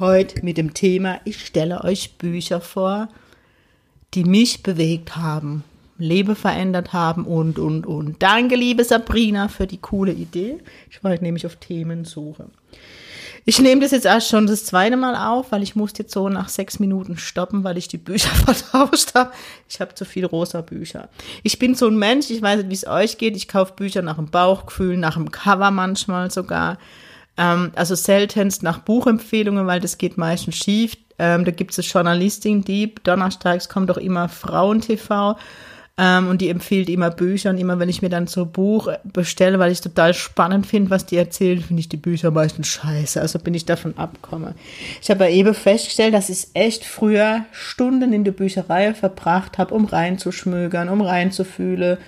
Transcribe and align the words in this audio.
Heute 0.00 0.44
mit 0.44 0.58
dem 0.58 0.74
Thema, 0.74 1.20
ich 1.24 1.46
stelle 1.46 1.84
euch 1.84 2.18
Bücher 2.18 2.60
vor, 2.60 3.08
die 4.14 4.24
mich 4.24 4.64
bewegt 4.64 5.14
haben, 5.14 5.62
Leben 5.98 6.34
verändert 6.34 6.92
haben 6.92 7.24
und, 7.24 7.60
und, 7.60 7.86
und. 7.86 8.20
Danke, 8.20 8.56
liebe 8.56 8.82
Sabrina, 8.82 9.46
für 9.46 9.68
die 9.68 9.78
coole 9.78 10.10
Idee. 10.10 10.58
Ich 10.90 11.04
war 11.04 11.12
heute 11.12 11.22
nämlich 11.22 11.46
auf 11.46 11.54
Themensuche. 11.56 12.46
Ich 13.44 13.60
nehme 13.60 13.82
das 13.82 13.92
jetzt 13.92 14.06
erst 14.06 14.30
schon 14.30 14.48
das 14.48 14.64
zweite 14.64 14.96
Mal 14.96 15.14
auf, 15.14 15.52
weil 15.52 15.62
ich 15.62 15.76
musste 15.76 16.02
jetzt 16.02 16.12
so 16.12 16.28
nach 16.28 16.48
sechs 16.48 16.80
Minuten 16.80 17.16
stoppen, 17.16 17.62
weil 17.62 17.78
ich 17.78 17.86
die 17.86 17.98
Bücher 17.98 18.30
vertauscht 18.34 19.14
habe. 19.14 19.30
Ich 19.68 19.80
habe 19.80 19.94
zu 19.94 20.04
viel 20.04 20.24
rosa 20.24 20.60
Bücher. 20.62 21.08
Ich 21.44 21.60
bin 21.60 21.76
so 21.76 21.86
ein 21.86 21.98
Mensch, 21.98 22.30
ich 22.30 22.42
weiß 22.42 22.56
nicht, 22.56 22.70
wie 22.70 22.74
es 22.74 22.86
euch 22.88 23.16
geht. 23.16 23.36
Ich 23.36 23.46
kaufe 23.46 23.74
Bücher 23.74 24.02
nach 24.02 24.16
dem 24.16 24.26
Bauchgefühl, 24.26 24.96
nach 24.96 25.14
dem 25.14 25.30
Cover 25.30 25.70
manchmal 25.70 26.32
sogar. 26.32 26.78
Ähm, 27.36 27.72
also 27.74 27.94
seltenst 27.94 28.62
nach 28.62 28.78
Buchempfehlungen, 28.78 29.66
weil 29.66 29.80
das 29.80 29.98
geht 29.98 30.16
meistens 30.16 30.56
schief. 30.56 30.96
Ähm, 31.18 31.44
da 31.44 31.50
gibt 31.50 31.76
es 31.76 31.92
Journalistin 31.92 32.64
Dieb. 32.64 33.02
Donnerstags 33.04 33.68
kommt 33.68 33.90
doch 33.90 33.96
immer 33.96 34.28
Frauen-TV. 34.28 35.36
Ähm, 35.96 36.26
und 36.26 36.40
die 36.40 36.48
empfiehlt 36.48 36.88
immer 36.88 37.10
Bücher 37.10 37.50
und 37.50 37.58
immer, 37.58 37.78
wenn 37.78 37.88
ich 37.88 38.02
mir 38.02 38.08
dann 38.08 38.26
so 38.26 38.42
ein 38.42 38.50
Buch 38.52 38.88
bestelle, 39.04 39.60
weil 39.60 39.70
ich 39.70 39.80
total 39.80 40.12
spannend 40.12 40.66
finde, 40.66 40.90
was 40.90 41.06
die 41.06 41.16
erzählen, 41.16 41.60
finde 41.60 41.80
ich 41.80 41.88
die 41.88 41.96
Bücher 41.96 42.32
meistens 42.32 42.66
scheiße. 42.66 43.20
Also 43.20 43.38
bin 43.38 43.54
ich 43.54 43.64
davon 43.64 43.96
abkomme. 43.96 44.56
Ich 45.00 45.08
habe 45.10 45.28
eben 45.30 45.54
festgestellt, 45.54 46.14
dass 46.14 46.30
ich 46.30 46.48
echt 46.54 46.84
früher 46.84 47.44
Stunden 47.52 48.12
in 48.12 48.24
der 48.24 48.32
Bücherei 48.32 48.92
verbracht 48.92 49.56
habe, 49.58 49.72
um 49.72 49.84
reinzuschmögern, 49.84 50.88
um 50.88 51.00
reinzufühlen. 51.00 51.98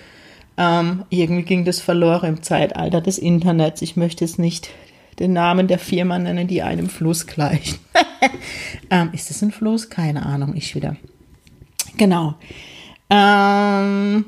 Ähm, 0.57 1.05
irgendwie 1.09 1.43
ging 1.43 1.63
das 1.63 1.79
verloren 1.79 2.27
im 2.27 2.43
Zeitalter 2.43 2.99
des 2.99 3.17
Internets. 3.17 3.81
Ich 3.81 3.95
möchte 3.95 4.25
es 4.25 4.37
nicht 4.37 4.69
den 5.19 5.33
Namen 5.33 5.67
der 5.67 5.79
Firma 5.79 6.19
nennen, 6.19 6.47
die 6.47 6.61
einem 6.61 6.89
Fluss 6.89 7.25
gleicht. 7.25 7.79
ähm, 8.89 9.09
ist 9.13 9.29
das 9.29 9.41
ein 9.41 9.51
Fluss? 9.51 9.89
Keine 9.89 10.25
Ahnung, 10.25 10.55
ich 10.55 10.75
wieder. 10.75 10.95
Genau. 11.97 12.35
Ähm, 13.09 14.25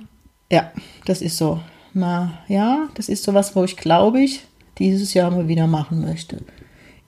ja, 0.51 0.71
das 1.05 1.21
ist 1.21 1.37
so. 1.37 1.59
Na, 1.93 2.39
ja, 2.47 2.87
das 2.95 3.09
ist 3.09 3.23
so 3.23 3.33
was, 3.33 3.55
wo 3.55 3.63
ich 3.63 3.75
glaube 3.75 4.21
ich 4.21 4.45
dieses 4.77 5.13
Jahr 5.13 5.31
mal 5.31 5.47
wieder 5.47 5.67
machen 5.67 6.01
möchte. 6.01 6.41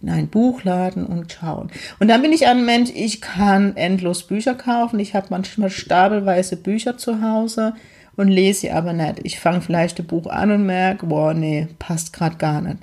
In 0.02 0.10
einen 0.10 0.28
Buchladen 0.28 1.06
und 1.06 1.32
schauen. 1.32 1.72
Und 2.00 2.08
dann 2.08 2.22
bin 2.22 2.34
ich 2.34 2.48
ein 2.48 2.66
Mensch, 2.66 2.90
ich 2.94 3.22
kann 3.22 3.78
endlos 3.78 4.26
Bücher 4.26 4.56
kaufen. 4.56 5.00
Ich 5.00 5.14
habe 5.14 5.28
manchmal 5.30 5.70
stapelweise 5.70 6.58
Bücher 6.58 6.98
zu 6.98 7.22
Hause 7.22 7.76
und 8.22 8.30
lese 8.30 8.62
sie 8.62 8.72
aber 8.72 8.94
nicht. 8.94 9.20
Ich 9.24 9.40
fange 9.40 9.62
vielleicht 9.62 10.00
ein 10.00 10.08
Buch 10.08 10.28
an 10.28 10.52
und 10.52 10.66
merke, 10.66 11.08
boah, 11.08 11.34
nee, 11.34 11.68
passt 11.80 12.14
gerade 12.14 12.38
gar 12.38 12.62
nicht. 12.62 12.78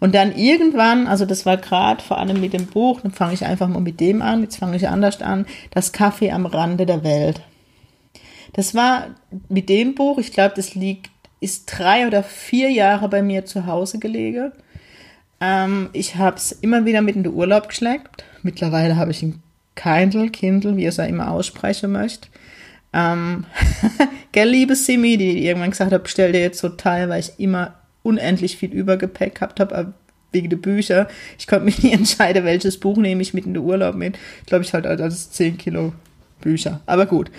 Und 0.00 0.14
dann 0.14 0.34
irgendwann, 0.34 1.06
also 1.06 1.24
das 1.24 1.46
war 1.46 1.56
gerade 1.56 2.02
vor 2.02 2.18
allem 2.18 2.40
mit 2.40 2.52
dem 2.52 2.66
Buch, 2.66 3.00
dann 3.00 3.12
fange 3.12 3.34
ich 3.34 3.44
einfach 3.44 3.68
mal 3.68 3.80
mit 3.80 4.00
dem 4.00 4.20
an, 4.20 4.42
jetzt 4.42 4.56
fange 4.56 4.76
ich 4.76 4.88
anders 4.88 5.22
an, 5.22 5.46
das 5.70 5.92
Kaffee 5.92 6.32
am 6.32 6.44
Rande 6.44 6.86
der 6.86 7.04
Welt. 7.04 7.40
Das 8.52 8.74
war 8.74 9.06
mit 9.48 9.68
dem 9.68 9.94
Buch, 9.94 10.18
ich 10.18 10.32
glaube, 10.32 10.54
das 10.56 10.74
liegt, 10.74 11.10
ist 11.40 11.66
drei 11.66 12.06
oder 12.06 12.22
vier 12.22 12.70
Jahre 12.70 13.08
bei 13.08 13.22
mir 13.22 13.46
zu 13.46 13.66
Hause 13.66 13.98
gelegen. 13.98 14.52
Ähm, 15.40 15.88
ich 15.92 16.16
habe 16.16 16.36
es 16.36 16.52
immer 16.52 16.84
wieder 16.84 17.00
mit 17.00 17.16
in 17.16 17.22
den 17.22 17.32
Urlaub 17.32 17.68
geschleckt. 17.68 18.24
Mittlerweile 18.42 18.96
habe 18.96 19.12
ich 19.12 19.22
ein 19.22 19.42
Kindle, 19.76 20.28
Kindle, 20.30 20.76
wie 20.76 20.84
es 20.84 20.98
er 20.98 21.08
immer 21.08 21.30
aussprechen 21.30 21.92
möchte. 21.92 22.28
Ähm, 22.92 23.44
gell, 24.32 24.48
liebe 24.48 24.74
Simi, 24.74 25.16
die 25.16 25.46
irgendwann 25.46 25.70
gesagt 25.70 25.92
hat, 25.92 26.02
bestell 26.02 26.32
dir 26.32 26.40
jetzt 26.40 26.58
so 26.58 26.68
Teil, 26.70 27.08
weil 27.08 27.20
ich 27.20 27.32
immer 27.38 27.74
unendlich 28.02 28.56
viel 28.56 28.72
Übergepäck 28.72 29.36
gehabt 29.36 29.60
habe, 29.60 29.74
äh, 29.74 29.84
wegen 30.32 30.50
der 30.50 30.56
Bücher. 30.56 31.08
Ich 31.38 31.46
konnte 31.46 31.64
mich 31.64 31.78
nie 31.82 31.92
entscheiden, 31.92 32.44
welches 32.44 32.78
Buch 32.78 32.96
nehme 32.96 33.22
ich 33.22 33.34
mit 33.34 33.46
in 33.46 33.54
den 33.54 33.62
Urlaub 33.62 33.94
mit. 33.94 34.18
Ich 34.40 34.46
glaube, 34.46 34.64
ich 34.64 34.72
halt 34.74 34.86
als 34.86 35.30
10 35.30 35.58
Kilo 35.58 35.92
Bücher. 36.40 36.80
Aber 36.86 37.06
gut. 37.06 37.30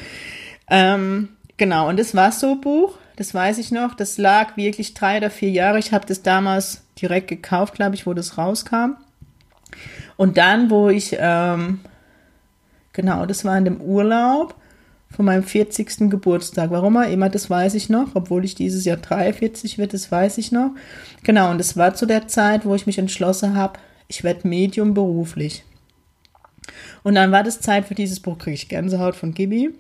Ähm, 0.69 1.29
genau, 1.57 1.89
und 1.89 1.99
das 1.99 2.15
war 2.15 2.31
so 2.31 2.53
ein 2.53 2.61
Buch, 2.61 2.97
das 3.15 3.33
weiß 3.33 3.57
ich 3.57 3.71
noch. 3.71 3.93
Das 3.95 4.17
lag 4.17 4.57
wirklich 4.57 4.93
drei 4.93 5.17
oder 5.17 5.29
vier 5.29 5.49
Jahre. 5.49 5.79
Ich 5.79 5.91
habe 5.91 6.05
das 6.05 6.21
damals 6.21 6.83
direkt 7.01 7.27
gekauft, 7.27 7.73
glaube 7.73 7.95
ich, 7.95 8.05
wo 8.05 8.13
das 8.13 8.37
rauskam. 8.37 8.95
Und 10.17 10.37
dann, 10.37 10.69
wo 10.69 10.89
ich, 10.89 11.15
ähm, 11.19 11.79
genau, 12.93 13.25
das 13.25 13.43
war 13.43 13.57
in 13.57 13.65
dem 13.65 13.81
Urlaub 13.81 14.55
von 15.11 15.25
meinem 15.25 15.43
40. 15.43 16.09
Geburtstag. 16.09 16.71
Warum 16.71 16.97
auch 16.97 17.09
immer, 17.09 17.29
das 17.29 17.49
weiß 17.49 17.75
ich 17.75 17.89
noch, 17.89 18.15
obwohl 18.15 18.45
ich 18.45 18.55
dieses 18.55 18.85
Jahr 18.85 18.97
43 18.97 19.77
wird, 19.77 19.93
das 19.93 20.11
weiß 20.11 20.37
ich 20.37 20.51
noch. 20.51 20.71
Genau, 21.23 21.51
und 21.51 21.57
das 21.57 21.77
war 21.77 21.93
zu 21.93 22.05
der 22.05 22.27
Zeit, 22.27 22.65
wo 22.65 22.73
ich 22.75 22.87
mich 22.87 22.97
entschlossen 22.97 23.55
habe, 23.55 23.79
ich 24.07 24.23
werde 24.23 24.47
Medium 24.47 24.93
beruflich. 24.93 25.63
Und 27.03 27.15
dann 27.15 27.31
war 27.31 27.43
das 27.43 27.61
Zeit 27.61 27.85
für 27.85 27.95
dieses 27.95 28.19
Buch, 28.19 28.37
kriege 28.37 28.55
ich 28.55 28.69
Gänsehaut 28.69 29.15
von 29.15 29.33
Gibi. 29.33 29.71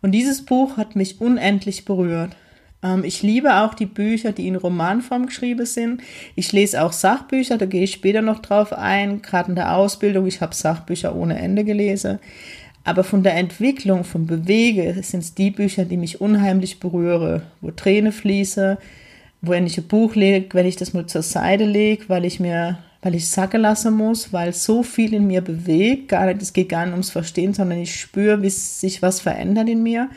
Und 0.00 0.12
dieses 0.12 0.44
Buch 0.44 0.76
hat 0.76 0.96
mich 0.96 1.20
unendlich 1.20 1.84
berührt. 1.84 2.36
Ähm, 2.82 3.04
ich 3.04 3.22
liebe 3.22 3.54
auch 3.56 3.74
die 3.74 3.86
Bücher, 3.86 4.32
die 4.32 4.48
in 4.48 4.56
Romanform 4.56 5.26
geschrieben 5.26 5.66
sind. 5.66 6.02
Ich 6.34 6.52
lese 6.52 6.82
auch 6.82 6.92
Sachbücher, 6.92 7.58
da 7.58 7.66
gehe 7.66 7.84
ich 7.84 7.92
später 7.92 8.22
noch 8.22 8.40
drauf 8.40 8.72
ein, 8.72 9.22
gerade 9.22 9.50
in 9.50 9.56
der 9.56 9.76
Ausbildung. 9.76 10.26
Ich 10.26 10.40
habe 10.40 10.54
Sachbücher 10.54 11.14
ohne 11.14 11.38
Ende 11.38 11.64
gelesen. 11.64 12.18
Aber 12.84 13.04
von 13.04 13.22
der 13.22 13.36
Entwicklung, 13.36 14.04
vom 14.04 14.26
Bewege, 14.26 14.96
sind 15.02 15.20
es 15.20 15.34
die 15.34 15.50
Bücher, 15.50 15.84
die 15.84 15.96
mich 15.96 16.20
unheimlich 16.20 16.80
berühren, 16.80 17.42
wo 17.60 17.70
Tränen 17.70 18.12
fließen, 18.12 18.76
wo 19.40 19.52
ich 19.52 19.78
ein 19.78 19.84
Buch 19.84 20.14
lege, 20.14 20.54
wenn 20.54 20.66
ich 20.66 20.76
das 20.76 20.92
mal 20.92 21.06
zur 21.06 21.22
Seite 21.22 21.64
lege, 21.64 22.08
weil 22.08 22.24
ich 22.24 22.40
mir 22.40 22.78
weil 23.02 23.16
ich 23.16 23.28
sacken 23.28 23.60
lassen 23.60 23.94
muss, 23.94 24.32
weil 24.32 24.52
so 24.52 24.84
viel 24.84 25.12
in 25.12 25.26
mir 25.26 25.40
bewegt. 25.40 26.08
Gar 26.08 26.26
nicht, 26.26 26.40
es 26.40 26.52
geht 26.52 26.68
gar 26.68 26.86
nicht 26.86 26.92
ums 26.92 27.10
Verstehen, 27.10 27.52
sondern 27.52 27.80
ich 27.80 28.00
spüre, 28.00 28.42
wie 28.42 28.48
sich 28.48 29.02
was 29.02 29.20
verändert 29.20 29.68
in 29.68 29.82
mir. 29.82 30.08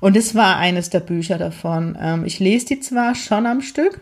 Und 0.00 0.16
es 0.16 0.34
war 0.34 0.56
eines 0.56 0.90
der 0.90 1.00
Bücher 1.00 1.38
davon. 1.38 1.96
Ähm, 2.00 2.24
ich 2.24 2.40
lese 2.40 2.66
die 2.66 2.80
zwar 2.80 3.14
schon 3.14 3.46
am 3.46 3.62
Stück, 3.62 4.00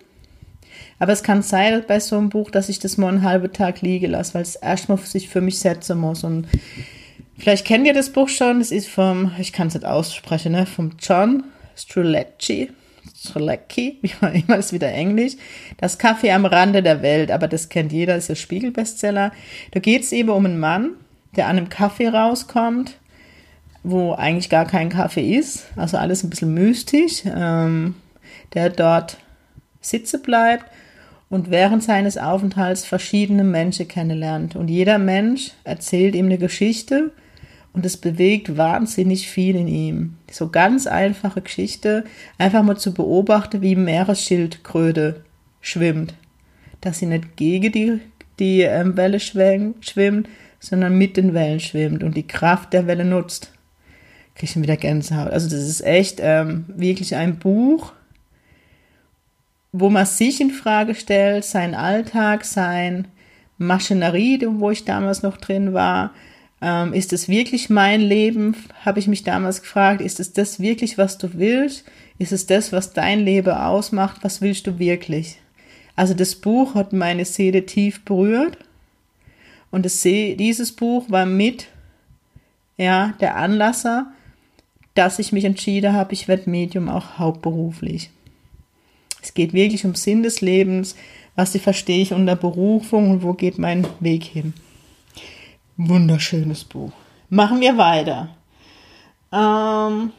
aber 0.99 1.13
es 1.13 1.23
kann 1.23 1.43
sein 1.43 1.85
bei 1.87 2.01
so 2.01 2.17
einem 2.17 2.31
Buch, 2.31 2.51
dass 2.51 2.71
ich 2.71 2.79
das 2.79 2.97
mal 2.97 3.09
einen 3.09 3.23
halben 3.23 3.53
Tag 3.53 3.83
liegen 3.83 4.13
lasse, 4.13 4.35
weil 4.35 4.43
es 4.43 4.57
erstmal 4.57 4.99
sich 4.99 5.29
für 5.29 5.43
mich 5.43 5.59
setzen 5.59 5.99
muss. 5.99 6.25
Und 6.25 6.49
vielleicht 7.39 7.67
kennt 7.67 7.87
ihr 7.87 7.95
das 7.95 8.11
Buch 8.11 8.29
schon. 8.29 8.61
Es 8.61 8.71
ist 8.71 8.89
vom, 8.89 9.33
ich 9.39 9.53
kann 9.53 9.69
es 9.69 9.75
nicht 9.75 9.87
aussprechen, 9.87 10.53
ne, 10.53 10.67
vom 10.67 10.93
John 11.01 11.45
Strulecki. 11.77 12.71
Strzelecki, 13.25 13.99
wie 14.03 14.13
man 14.21 14.35
immer 14.35 14.57
ist 14.57 14.73
wieder 14.73 14.93
Englisch, 14.93 15.35
das 15.79 15.99
Kaffee 15.99 16.33
am 16.33 16.47
Rande 16.47 16.83
der 16.83 17.03
Welt, 17.03 17.31
aber 17.31 17.49
das 17.49 17.69
kennt 17.69 17.93
jeder, 17.93 18.17
ist 18.17 18.29
der 18.29 18.35
Spiegelbestseller. 18.35 19.33
Da 19.73 19.81
geht 19.81 20.03
es 20.03 20.13
eben 20.13 20.31
um 20.31 20.45
einen 20.45 20.59
Mann, 20.59 20.91
der 21.37 21.47
an 21.47 21.57
einem 21.57 21.69
Kaffee 21.69 22.09
rauskommt, 22.09 22.99
wo 23.83 24.13
eigentlich 24.13 24.49
gar 24.49 24.67
kein 24.67 24.89
Kaffee 24.89 25.37
ist, 25.37 25.67
also 25.77 25.97
alles 25.97 26.23
ein 26.23 26.31
bisschen 26.31 26.55
mystisch, 26.55 27.23
ähm, 27.27 27.97
der 28.55 28.71
dort 28.71 29.19
sitzen 29.81 30.23
bleibt 30.23 30.65
und 31.29 31.51
während 31.51 31.83
seines 31.83 32.17
Aufenthalts 32.17 32.85
verschiedene 32.85 33.45
Menschen 33.45 33.89
kennenlernt. 33.89 34.57
Und 34.57 34.69
jeder 34.69 34.99
Mensch 34.99 35.51
erzählt 35.65 36.15
ihm 36.15 36.27
eine 36.27 36.39
Geschichte 36.39 37.13
und 37.75 37.85
es 37.85 37.97
bewegt 37.97 38.57
wahnsinnig 38.57 39.29
viel 39.29 39.57
in 39.57 39.69
ihm. 39.69 40.15
So 40.31 40.49
ganz 40.49 40.87
einfache 40.87 41.43
Geschichte, 41.43 42.05
einfach 42.39 42.63
mal 42.63 42.79
zu 42.79 42.95
beobachten, 42.95 43.61
wie 43.61 43.77
Meeresschildkröte 43.77 45.25
schwimmt. 45.61 46.15
Dass 46.81 47.01
sie 47.01 47.07
nicht 47.07 47.37
gegen 47.37 47.73
die, 47.73 48.01
die 48.39 48.63
ähm, 48.63 48.97
Welle 48.97 49.19
schwimmt, 49.19 50.29
sondern 50.61 50.97
mit 50.97 51.17
den 51.17 51.35
Wellen 51.35 51.61
schwimmt 51.61 52.05
und 52.05 52.17
die 52.17 52.27
Kraft 52.27 52.73
der 52.73 52.87
Welle 52.87 53.05
nutzt. 53.05 53.53
Kriege 54.37 54.53
ich 54.53 54.63
wieder 54.63 54.77
Gänsehaut. 54.77 55.31
Also 55.31 55.49
das 55.49 55.69
ist 55.69 55.81
echt 55.81 56.19
ähm, 56.21 56.65
wirklich 56.69 57.17
ein 57.17 57.39
Buch, 57.39 57.93
wo 59.73 59.91
man 59.91 60.07
sich 60.07 60.41
in 60.41 60.51
Frage 60.51 60.95
stellt, 60.95 61.45
sein 61.45 61.75
Alltag, 61.75 62.45
sein 62.45 63.09
Maschinerie, 63.59 64.41
wo 64.49 64.71
ich 64.71 64.85
damals 64.85 65.23
noch 65.23 65.37
drin 65.37 65.75
war, 65.75 66.13
ähm, 66.61 66.93
ist 66.93 67.13
es 67.13 67.29
wirklich 67.29 67.71
mein 67.71 68.01
Leben? 68.01 68.57
Habe 68.85 68.99
ich 68.99 69.07
mich 69.07 69.23
damals 69.23 69.63
gefragt. 69.63 70.01
Ist 70.01 70.21
es 70.21 70.33
das 70.33 70.61
wirklich, 70.61 70.99
was 70.99 71.19
du 71.19 71.35
willst? 71.35 71.85
Ist 72.19 72.33
es 72.33 72.47
das, 72.47 72.73
was 72.73 72.93
dein 72.93 73.21
Leben 73.21 73.53
ausmacht? 73.53 74.19
Was 74.23 74.41
willst 74.41 74.67
du 74.67 74.79
wirklich? 74.79 75.39
Also 75.97 76.15
das 76.15 76.35
Buch 76.35 76.75
hat 76.75 76.93
meine 76.93 77.25
Seele 77.25 77.67
tief 77.67 78.05
berührt. 78.05 78.59
Und 79.71 79.85
das, 79.85 80.01
dieses 80.03 80.73
Buch 80.73 81.11
war 81.11 81.27
mit 81.27 81.67
ja, 82.77 83.15
der 83.21 83.37
Anlasser, 83.37 84.13
dass 84.95 85.19
ich 85.19 85.33
mich 85.33 85.45
entschieden 85.45 85.93
habe, 85.93 86.13
ich 86.13 86.29
werde 86.29 86.49
Medium 86.49 86.89
auch 86.89 87.19
hauptberuflich. 87.19 88.11
Es 89.23 89.35
geht 89.35 89.53
wirklich 89.53 89.85
um 89.85 89.95
Sinn 89.95 90.23
des 90.23 90.41
Lebens, 90.41 90.95
was 91.35 91.57
verstehe 91.57 92.03
ich 92.03 92.13
unter 92.13 92.37
Berufung 92.37 93.11
und 93.11 93.23
wo 93.23 93.33
geht 93.33 93.59
mein 93.59 93.87
Weg 94.01 94.23
hin. 94.23 94.53
Wunderschönes 95.77 96.65
Buch. 96.65 96.93
Machen 97.31 97.61
wir 97.61 97.77
weiter. 97.77 98.29
Ähm, 99.33 100.13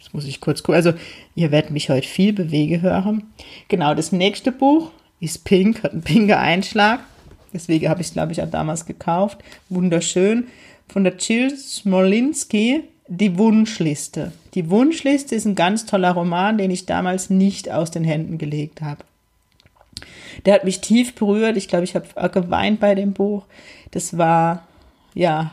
das 0.00 0.12
muss 0.12 0.24
ich 0.24 0.40
kurz 0.40 0.62
gucken. 0.62 0.74
Also, 0.74 0.92
ihr 1.34 1.52
werdet 1.52 1.70
mich 1.70 1.90
heute 1.90 2.08
viel 2.08 2.32
bewegen 2.32 2.80
hören. 2.80 3.24
Genau, 3.68 3.94
das 3.94 4.12
nächste 4.12 4.52
Buch 4.52 4.90
ist 5.20 5.44
Pink, 5.44 5.82
hat 5.82 5.92
einen 5.92 6.02
pinker 6.02 6.40
Einschlag. 6.40 7.00
Deswegen 7.52 7.88
habe 7.88 8.00
ich 8.00 8.08
es, 8.08 8.12
glaube 8.12 8.32
ich, 8.32 8.42
auch 8.42 8.50
damals 8.50 8.86
gekauft. 8.86 9.38
Wunderschön. 9.68 10.48
Von 10.88 11.04
der 11.04 11.16
Jill 11.16 11.56
Smolinski, 11.56 12.82
Die 13.08 13.38
Wunschliste. 13.38 14.32
Die 14.54 14.68
Wunschliste 14.68 15.34
ist 15.34 15.44
ein 15.44 15.54
ganz 15.54 15.86
toller 15.86 16.12
Roman, 16.12 16.58
den 16.58 16.70
ich 16.72 16.86
damals 16.86 17.30
nicht 17.30 17.70
aus 17.70 17.92
den 17.92 18.02
Händen 18.02 18.38
gelegt 18.38 18.82
habe. 18.82 19.04
Der 20.44 20.54
hat 20.54 20.64
mich 20.64 20.80
tief 20.80 21.14
berührt. 21.14 21.56
Ich 21.56 21.68
glaube, 21.68 21.84
ich 21.84 21.94
habe 21.94 22.30
geweint 22.30 22.80
bei 22.80 22.94
dem 22.94 23.12
Buch. 23.12 23.46
Das 23.90 24.18
war, 24.18 24.66
ja, 25.14 25.52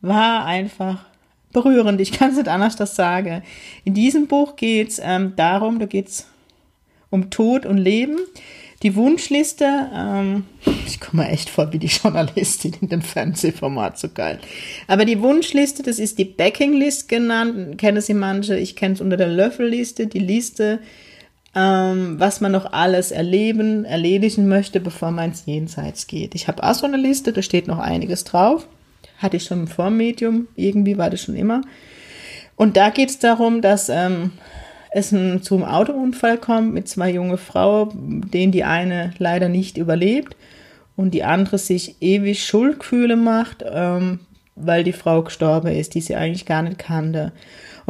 war 0.00 0.44
einfach 0.44 1.06
berührend. 1.52 2.00
Ich 2.00 2.12
kann 2.12 2.30
es 2.30 2.36
nicht 2.36 2.48
anders 2.48 2.76
das 2.76 2.94
sagen. 2.96 3.42
In 3.84 3.94
diesem 3.94 4.26
Buch 4.26 4.56
geht 4.56 4.88
es 4.90 5.00
ähm, 5.02 5.34
darum, 5.36 5.78
da 5.78 5.86
geht 5.86 6.08
es 6.08 6.26
um 7.10 7.30
Tod 7.30 7.66
und 7.66 7.78
Leben. 7.78 8.18
Die 8.82 8.94
Wunschliste, 8.96 9.90
ähm, 9.94 10.46
ich 10.86 11.00
komme 11.00 11.28
echt 11.28 11.50
vor 11.50 11.70
wie 11.70 11.78
die 11.78 11.88
Journalistin 11.88 12.76
in 12.80 12.88
dem 12.88 13.02
Fernsehformat, 13.02 13.98
so 13.98 14.08
geil. 14.08 14.38
Aber 14.86 15.04
die 15.04 15.20
Wunschliste, 15.20 15.82
das 15.82 15.98
ist 15.98 16.18
die 16.18 16.24
Backing-List 16.24 17.06
genannt, 17.06 17.76
kennen 17.76 18.00
sie 18.00 18.14
manche, 18.14 18.58
ich 18.58 18.76
kenne 18.76 18.94
es 18.94 19.02
unter 19.02 19.18
der 19.18 19.28
Löffelliste, 19.28 20.06
die 20.06 20.18
Liste, 20.18 20.78
ähm, 21.54 22.18
was 22.18 22.40
man 22.40 22.52
noch 22.52 22.72
alles 22.72 23.10
erleben, 23.10 23.84
erledigen 23.84 24.48
möchte, 24.48 24.80
bevor 24.80 25.10
man 25.10 25.30
ins 25.30 25.46
Jenseits 25.46 26.06
geht. 26.06 26.34
Ich 26.34 26.48
habe 26.48 26.62
auch 26.62 26.74
so 26.74 26.86
eine 26.86 26.96
Liste, 26.96 27.32
da 27.32 27.42
steht 27.42 27.66
noch 27.66 27.78
einiges 27.78 28.24
drauf. 28.24 28.66
Hatte 29.18 29.36
ich 29.36 29.44
schon 29.44 29.66
vor 29.66 29.90
Medium, 29.90 30.48
irgendwie 30.56 30.96
war 30.96 31.10
das 31.10 31.22
schon 31.22 31.34
immer. 31.34 31.62
Und 32.56 32.76
da 32.76 32.90
geht 32.90 33.10
es 33.10 33.18
darum, 33.18 33.62
dass 33.62 33.88
ähm, 33.88 34.32
es 34.90 35.12
ein, 35.12 35.42
zum 35.42 35.64
Autounfall 35.64 36.38
kommt 36.38 36.74
mit 36.74 36.88
zwei 36.88 37.10
junge 37.10 37.36
Frauen, 37.36 38.30
denen 38.30 38.52
die 38.52 38.64
eine 38.64 39.12
leider 39.18 39.48
nicht 39.48 39.76
überlebt 39.76 40.36
und 40.96 41.12
die 41.12 41.24
andere 41.24 41.58
sich 41.58 41.96
ewig 42.00 42.44
Schuldgefühle 42.44 43.16
macht, 43.16 43.64
ähm, 43.66 44.20
weil 44.56 44.84
die 44.84 44.92
Frau 44.92 45.22
gestorben 45.22 45.68
ist, 45.68 45.94
die 45.94 46.00
sie 46.00 46.16
eigentlich 46.16 46.46
gar 46.46 46.62
nicht 46.62 46.78
kannte. 46.78 47.32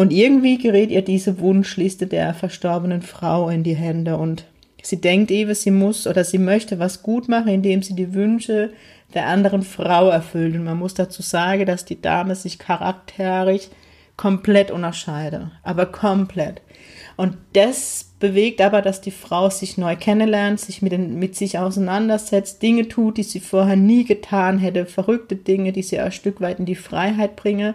Und 0.01 0.15
irgendwie 0.15 0.57
gerät 0.57 0.91
ihr 0.91 1.03
diese 1.03 1.41
Wunschliste 1.41 2.07
der 2.07 2.33
verstorbenen 2.33 3.03
Frau 3.03 3.51
in 3.51 3.65
die 3.65 3.77
Hände 3.77 4.17
und 4.17 4.47
sie 4.83 4.99
denkt 4.99 5.31
eben, 5.31 5.55
sie 5.55 5.71
muss 5.71 6.07
oder 6.07 6.25
sie 6.25 6.39
möchte 6.39 6.79
was 6.79 7.03
gut 7.03 7.29
machen, 7.29 7.49
indem 7.49 7.83
sie 7.83 7.95
die 7.95 8.15
Wünsche 8.15 8.73
der 9.13 9.27
anderen 9.27 9.61
Frau 9.61 10.09
erfüllt. 10.09 10.55
Und 10.55 10.65
man 10.65 10.79
muss 10.79 10.95
dazu 10.95 11.21
sagen, 11.21 11.67
dass 11.67 11.85
die 11.85 12.01
Dame 12.01 12.35
sich 12.35 12.59
charakterisch 12.59 13.69
komplett 14.17 14.71
unterscheidet, 14.71 15.51
aber 15.63 15.85
komplett. 15.85 16.63
Und 17.19 17.37
das 17.53 18.15
bewegt 18.21 18.63
aber, 18.63 18.81
dass 18.81 19.03
die 19.03 19.11
Frau 19.11 19.51
sich 19.51 19.77
neu 19.77 19.97
kennenlernt, 19.97 20.61
sich 20.61 20.81
mit, 20.81 20.93
den, 20.93 21.19
mit 21.19 21.37
sich 21.37 21.59
auseinandersetzt, 21.59 22.63
Dinge 22.63 22.89
tut, 22.89 23.19
die 23.19 23.23
sie 23.23 23.41
vorher 23.41 23.77
nie 23.77 24.05
getan 24.05 24.59
hätte, 24.59 24.87
verrückte 24.87 25.37
Dinge, 25.37 25.73
die 25.73 25.83
sie 25.83 25.99
ein 25.99 26.13
Stück 26.13 26.41
weit 26.41 26.59
in 26.59 26.65
die 26.65 26.75
Freiheit 26.75 27.37
bringe, 27.37 27.75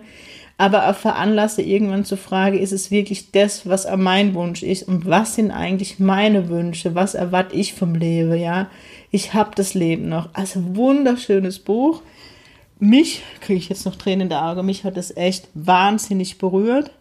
aber 0.57 0.89
auch 0.89 0.95
veranlasse 0.95 1.61
irgendwann 1.61 2.05
zu 2.05 2.15
fragen, 2.15 2.57
ist 2.57 2.71
es 2.71 2.91
wirklich 2.91 3.31
das, 3.31 3.67
was 3.67 3.87
mein 3.97 4.33
Wunsch 4.33 4.63
ist 4.63 4.87
und 4.87 5.05
was 5.05 5.35
sind 5.35 5.51
eigentlich 5.51 5.99
meine 5.99 6.47
Wünsche, 6.49 6.95
was 6.95 7.13
erwarte 7.13 7.55
ich 7.55 7.73
vom 7.73 7.95
Leben, 7.95 8.35
ja? 8.35 8.69
Ich 9.11 9.33
habe 9.33 9.51
das 9.55 9.73
Leben 9.73 10.09
noch. 10.09 10.29
Also 10.33 10.75
wunderschönes 10.75 11.59
Buch. 11.59 12.01
Mich, 12.79 13.21
kriege 13.41 13.59
ich 13.59 13.69
jetzt 13.69 13.85
noch 13.85 13.95
Tränen 13.95 14.21
in 14.21 14.29
der 14.29 14.45
Augen, 14.45 14.65
mich 14.65 14.83
hat 14.83 14.97
es 14.97 15.15
echt 15.15 15.47
wahnsinnig 15.53 16.37
berührt 16.37 16.91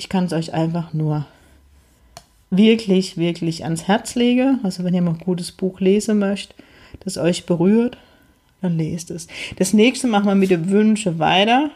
ich 0.00 0.08
kann 0.08 0.24
es 0.24 0.32
euch 0.32 0.54
einfach 0.54 0.94
nur 0.94 1.26
wirklich, 2.48 3.18
wirklich 3.18 3.64
ans 3.64 3.86
Herz 3.86 4.14
legen. 4.14 4.58
Also 4.62 4.82
wenn 4.82 4.94
ihr 4.94 5.02
mal 5.02 5.12
ein 5.12 5.18
gutes 5.18 5.52
Buch 5.52 5.78
lesen 5.80 6.18
möchtet, 6.18 6.56
das 7.00 7.18
euch 7.18 7.44
berührt, 7.44 7.98
dann 8.62 8.78
lest 8.78 9.10
es. 9.10 9.26
Das 9.58 9.74
nächste 9.74 10.06
machen 10.06 10.26
wir 10.26 10.34
mit 10.34 10.50
den 10.50 10.70
Wünschen 10.70 11.18
weiter. 11.18 11.70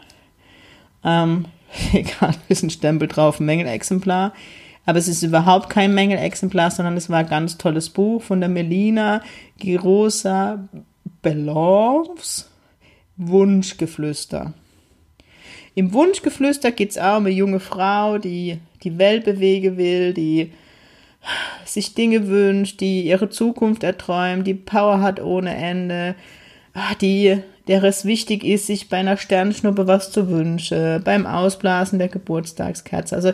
Ähm, 1.05 1.45
egal, 1.93 2.35
ist 2.49 2.63
ein 2.63 2.69
Stempel 2.69 3.07
drauf, 3.07 3.39
Mängelexemplar. 3.39 4.33
Aber 4.85 4.99
es 4.99 5.07
ist 5.07 5.23
überhaupt 5.23 5.69
kein 5.69 5.93
Mängelexemplar, 5.93 6.69
sondern 6.71 6.97
es 6.97 7.09
war 7.09 7.19
ein 7.19 7.29
ganz 7.29 7.57
tolles 7.57 7.89
Buch 7.89 8.21
von 8.21 8.39
der 8.39 8.49
Melina 8.49 9.21
Girosa 9.57 10.67
Belovs 11.21 12.49
Wunschgeflüster. 13.17 14.53
Im 15.73 15.91
Wunschgeflüster 15.91 16.71
geht 16.71 16.91
es 16.91 16.97
auch 16.97 17.17
um 17.17 17.25
eine 17.25 17.35
junge 17.35 17.59
Frau, 17.59 18.17
die 18.17 18.59
die 18.83 18.97
Welt 18.97 19.25
bewegen 19.25 19.77
will, 19.77 20.13
die 20.13 20.51
sich 21.65 21.95
Dinge 21.95 22.27
wünscht, 22.27 22.79
die 22.79 23.01
ihre 23.01 23.29
Zukunft 23.29 23.83
erträumt, 23.83 24.45
die 24.45 24.53
Power 24.53 25.01
hat 25.01 25.19
ohne 25.19 25.55
Ende, 25.55 26.15
die, 27.01 27.39
der 27.67 27.83
es 27.83 28.05
wichtig 28.05 28.43
ist, 28.43 28.67
sich 28.67 28.89
bei 28.89 28.97
einer 28.97 29.17
Sternschnuppe 29.17 29.87
was 29.87 30.11
zu 30.11 30.29
wünschen, 30.29 31.01
beim 31.03 31.25
Ausblasen 31.25 31.99
der 31.99 32.09
Geburtstagskerze. 32.09 33.15
Also 33.15 33.33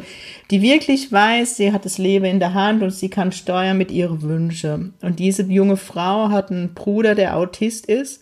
die 0.50 0.62
wirklich 0.62 1.12
weiß, 1.12 1.58
sie 1.58 1.74
hat 1.74 1.86
das 1.86 1.98
Leben 1.98 2.26
in 2.26 2.40
der 2.40 2.54
Hand 2.54 2.82
und 2.82 2.92
sie 2.92 3.10
kann 3.10 3.32
steuern 3.32 3.78
mit 3.78 3.92
ihren 3.92 4.22
Wünschen. 4.22 4.94
Und 5.02 5.20
diese 5.20 5.44
junge 5.44 5.78
Frau 5.78 6.30
hat 6.30 6.52
einen 6.52 6.74
Bruder, 6.74 7.16
der 7.16 7.36
Autist 7.36 7.88
ist 7.88 8.22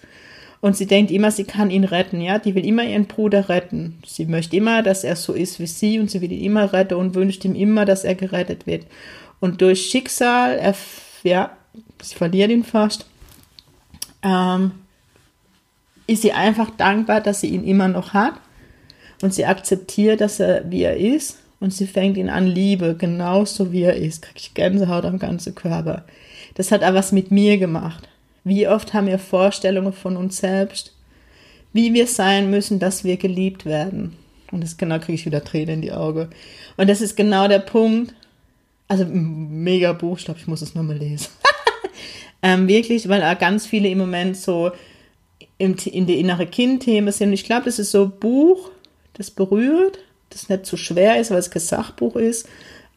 und 0.61 0.75
sie 0.75 0.87
denkt 0.87 1.11
immer, 1.11 1.31
sie 1.31 1.45
kann 1.45 1.71
ihn 1.71 1.85
retten, 1.85 2.19
ja. 2.19 2.37
Die 2.37 2.53
will 2.53 2.65
immer 2.65 2.83
ihren 2.83 3.05
Bruder 3.05 3.47
retten. 3.47 3.99
Sie 4.05 4.25
möchte 4.25 4.57
immer, 4.57 4.83
dass 4.83 5.03
er 5.03 5.15
so 5.15 5.33
ist 5.33 5.59
wie 5.59 5.67
sie 5.67 5.99
und 5.99 6.11
sie 6.11 6.21
will 6.21 6.31
ihn 6.31 6.43
immer 6.43 6.73
retten 6.73 6.95
und 6.95 7.15
wünscht 7.15 7.45
ihm 7.45 7.55
immer, 7.55 7.85
dass 7.85 8.03
er 8.03 8.15
gerettet 8.15 8.67
wird. 8.67 8.85
Und 9.39 9.61
durch 9.61 9.85
Schicksal, 9.85 10.73
ja, 11.23 11.51
sie 12.01 12.15
verliert 12.15 12.51
ihn 12.51 12.65
fast, 12.65 13.05
ähm, 14.21 14.71
ist 16.09 16.23
sie 16.23 16.31
einfach 16.31 16.69
dankbar, 16.71 17.21
dass 17.21 17.41
sie 17.41 17.49
ihn 17.49 17.63
immer 17.63 17.87
noch 17.87 18.13
hat. 18.13 18.33
Und 19.21 19.33
sie 19.33 19.45
akzeptiert, 19.45 20.21
dass 20.21 20.39
er 20.39 20.69
wie 20.69 20.83
er 20.83 20.97
ist. 20.97 21.39
Und 21.59 21.73
sie 21.73 21.87
fängt 21.87 22.17
ihn 22.17 22.29
an 22.29 22.47
Liebe, 22.47 22.95
genauso 22.97 23.71
wie 23.71 23.83
er 23.83 23.95
ist. 23.95 24.21
Krieg 24.21 24.37
ich 24.37 24.53
Gänsehaut 24.53 25.05
am 25.05 25.19
ganzen 25.19 25.55
Körper. 25.55 26.05
Das 26.55 26.71
hat 26.71 26.81
er 26.81 26.93
was 26.93 27.11
mit 27.11 27.31
mir 27.31 27.57
gemacht. 27.57 28.07
Wie 28.43 28.67
oft 28.67 28.93
haben 28.93 29.07
wir 29.07 29.19
Vorstellungen 29.19 29.91
von 29.91 30.15
uns 30.15 30.37
selbst, 30.37 30.93
wie 31.73 31.93
wir 31.93 32.07
sein 32.07 32.49
müssen, 32.49 32.79
dass 32.79 33.03
wir 33.03 33.17
geliebt 33.17 33.65
werden. 33.65 34.15
Und 34.51 34.63
das 34.63 34.77
genau 34.77 34.99
kriege 34.99 35.13
ich 35.13 35.25
wieder 35.25 35.43
Tränen 35.43 35.75
in 35.75 35.81
die 35.81 35.91
Augen. 35.91 36.29
Und 36.77 36.89
das 36.89 37.01
ist 37.01 37.15
genau 37.15 37.47
der 37.47 37.59
Punkt. 37.59 38.15
Also 38.87 39.05
mega 39.05 39.93
Buch, 39.93 40.17
ich 40.17 40.25
glaube, 40.25 40.39
ich 40.39 40.47
muss 40.47 40.61
es 40.61 40.73
nochmal 40.73 40.97
lesen. 40.97 41.27
ähm, 42.41 42.67
wirklich, 42.67 43.07
weil 43.09 43.35
ganz 43.35 43.67
viele 43.67 43.89
im 43.89 43.99
Moment 43.99 44.37
so 44.37 44.71
in, 45.59 45.75
in 45.75 46.07
die 46.07 46.19
innere 46.19 46.47
Kind-Themen 46.47 47.11
sind. 47.11 47.31
Ich 47.33 47.43
glaube, 47.43 47.65
das 47.65 47.77
ist 47.77 47.91
so 47.91 48.05
ein 48.05 48.19
Buch, 48.19 48.71
das 49.13 49.29
berührt, 49.29 49.99
das 50.31 50.49
nicht 50.49 50.65
zu 50.65 50.75
so 50.75 50.81
schwer 50.81 51.19
ist, 51.19 51.29
weil 51.29 51.37
es 51.37 51.51
kein 51.51 51.61
Sachbuch 51.61 52.15
ist. 52.15 52.47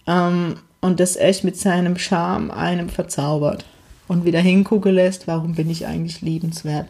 Ähm, 0.07 0.55
und 0.81 0.99
das 0.99 1.17
echt 1.17 1.45
mit 1.45 1.59
seinem 1.59 1.99
Charme 1.99 2.51
einem 2.51 2.89
verzaubert 2.89 3.65
und 4.09 4.25
wieder 4.25 4.41
hingucken 4.41 4.95
lässt, 4.95 5.27
warum 5.27 5.55
bin 5.55 5.71
ich 5.71 5.87
eigentlich 5.87 6.23
liebenswert? 6.23 6.89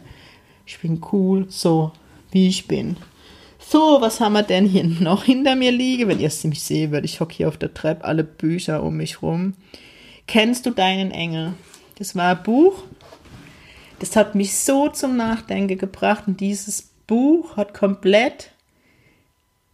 Ich 0.65 0.79
bin 0.79 1.01
cool, 1.11 1.45
so 1.49 1.91
wie 2.31 2.47
ich 2.47 2.67
bin. 2.67 2.95
So, 3.59 3.97
was 3.99 4.19
haben 4.19 4.33
wir 4.33 4.43
denn 4.43 4.65
hier 4.65 4.83
noch 4.83 5.23
hinter 5.23 5.55
mir 5.55 5.71
liegen? 5.71 6.07
Wenn 6.07 6.19
ihr 6.19 6.27
es 6.27 6.43
mich 6.43 6.61
sehen 6.61 6.91
würdet, 6.91 7.09
ich 7.09 7.19
hocke 7.19 7.33
hier 7.33 7.47
auf 7.47 7.57
der 7.57 7.73
Treppe, 7.73 8.03
alle 8.03 8.23
Bücher 8.23 8.83
um 8.83 8.97
mich 8.97 9.21
rum. 9.21 9.53
Kennst 10.27 10.65
du 10.65 10.71
deinen 10.71 11.11
Engel? 11.11 11.53
Das 11.97 12.15
war 12.15 12.35
ein 12.35 12.43
Buch. 12.43 12.83
Das 14.03 14.17
hat 14.17 14.35
mich 14.35 14.57
so 14.57 14.89
zum 14.89 15.15
Nachdenken 15.15 15.77
gebracht 15.77 16.25
und 16.27 16.41
dieses 16.41 16.81
Buch 17.07 17.55
hat 17.55 17.73
komplett 17.73 18.51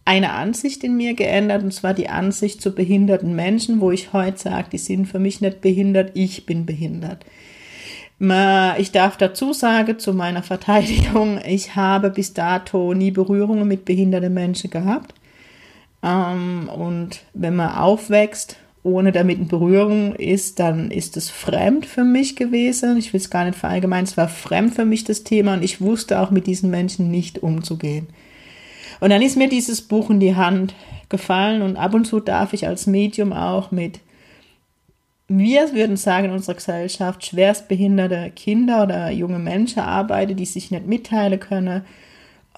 eine 0.04 0.30
Ansicht 0.30 0.84
in 0.84 0.96
mir 0.96 1.14
geändert, 1.14 1.64
und 1.64 1.74
zwar 1.74 1.94
die 1.94 2.08
Ansicht 2.08 2.62
zu 2.62 2.72
behinderten 2.72 3.34
Menschen, 3.34 3.80
wo 3.80 3.90
ich 3.90 4.12
heute 4.12 4.38
sage, 4.38 4.68
die 4.70 4.78
sind 4.78 5.06
für 5.06 5.18
mich 5.18 5.40
nicht 5.40 5.60
behindert, 5.62 6.12
ich 6.14 6.46
bin 6.46 6.64
behindert. 6.64 7.26
Ich 8.78 8.92
darf 8.92 9.16
dazu 9.16 9.52
sagen, 9.52 9.98
zu 9.98 10.14
meiner 10.14 10.44
Verteidigung, 10.44 11.40
ich 11.44 11.74
habe 11.74 12.10
bis 12.10 12.32
dato 12.32 12.94
nie 12.94 13.10
Berührungen 13.10 13.66
mit 13.66 13.84
behinderten 13.84 14.32
Menschen 14.32 14.70
gehabt. 14.70 15.12
Ähm, 16.04 16.70
und 16.72 17.24
wenn 17.34 17.56
man 17.56 17.74
aufwächst 17.74 18.58
ohne 18.82 19.12
damit 19.12 19.38
in 19.38 19.48
Berührung 19.48 20.14
ist, 20.14 20.58
dann 20.58 20.90
ist 20.90 21.16
es 21.16 21.28
fremd 21.28 21.84
für 21.84 22.04
mich 22.04 22.36
gewesen. 22.36 22.96
Ich 22.96 23.12
will 23.12 23.20
es 23.20 23.30
gar 23.30 23.44
nicht 23.44 23.58
verallgemeinern, 23.58 24.04
es 24.04 24.16
war 24.16 24.28
fremd 24.28 24.74
für 24.74 24.86
mich 24.86 25.04
das 25.04 25.22
Thema 25.22 25.54
und 25.54 25.62
ich 25.62 25.80
wusste 25.80 26.20
auch 26.20 26.30
mit 26.30 26.46
diesen 26.46 26.70
Menschen 26.70 27.10
nicht 27.10 27.42
umzugehen. 27.42 28.08
Und 29.00 29.10
dann 29.10 29.22
ist 29.22 29.36
mir 29.36 29.48
dieses 29.48 29.82
Buch 29.82 30.10
in 30.10 30.20
die 30.20 30.34
Hand 30.36 30.74
gefallen 31.08 31.62
und 31.62 31.76
ab 31.76 31.94
und 31.94 32.06
zu 32.06 32.20
darf 32.20 32.52
ich 32.52 32.66
als 32.66 32.86
Medium 32.86 33.32
auch 33.32 33.70
mit, 33.70 34.00
wir 35.28 35.72
würden 35.74 35.96
sagen 35.96 36.26
in 36.26 36.32
unserer 36.32 36.54
Gesellschaft, 36.54 37.24
schwerstbehinderte 37.24 38.32
Kinder 38.34 38.82
oder 38.82 39.10
junge 39.10 39.38
Menschen 39.38 39.80
arbeiten, 39.80 40.36
die 40.36 40.46
sich 40.46 40.70
nicht 40.70 40.86
mitteilen 40.86 41.38
können 41.38 41.82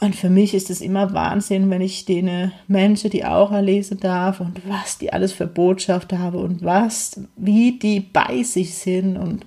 und 0.02 0.16
für 0.16 0.30
mich 0.30 0.52
ist 0.52 0.68
es 0.68 0.80
immer 0.80 1.14
Wahnsinn, 1.14 1.70
wenn 1.70 1.80
ich 1.80 2.04
denen 2.04 2.50
Menschen 2.66 3.08
die 3.08 3.24
auch 3.24 3.52
erlesen 3.52 4.00
darf 4.00 4.40
und 4.40 4.60
was 4.68 4.98
die 4.98 5.12
alles 5.12 5.32
für 5.32 5.46
Botschaft 5.46 6.12
haben 6.12 6.40
und 6.40 6.64
was, 6.64 7.20
wie 7.36 7.78
die 7.78 8.00
bei 8.00 8.42
sich 8.42 8.74
sind 8.74 9.16
und 9.16 9.46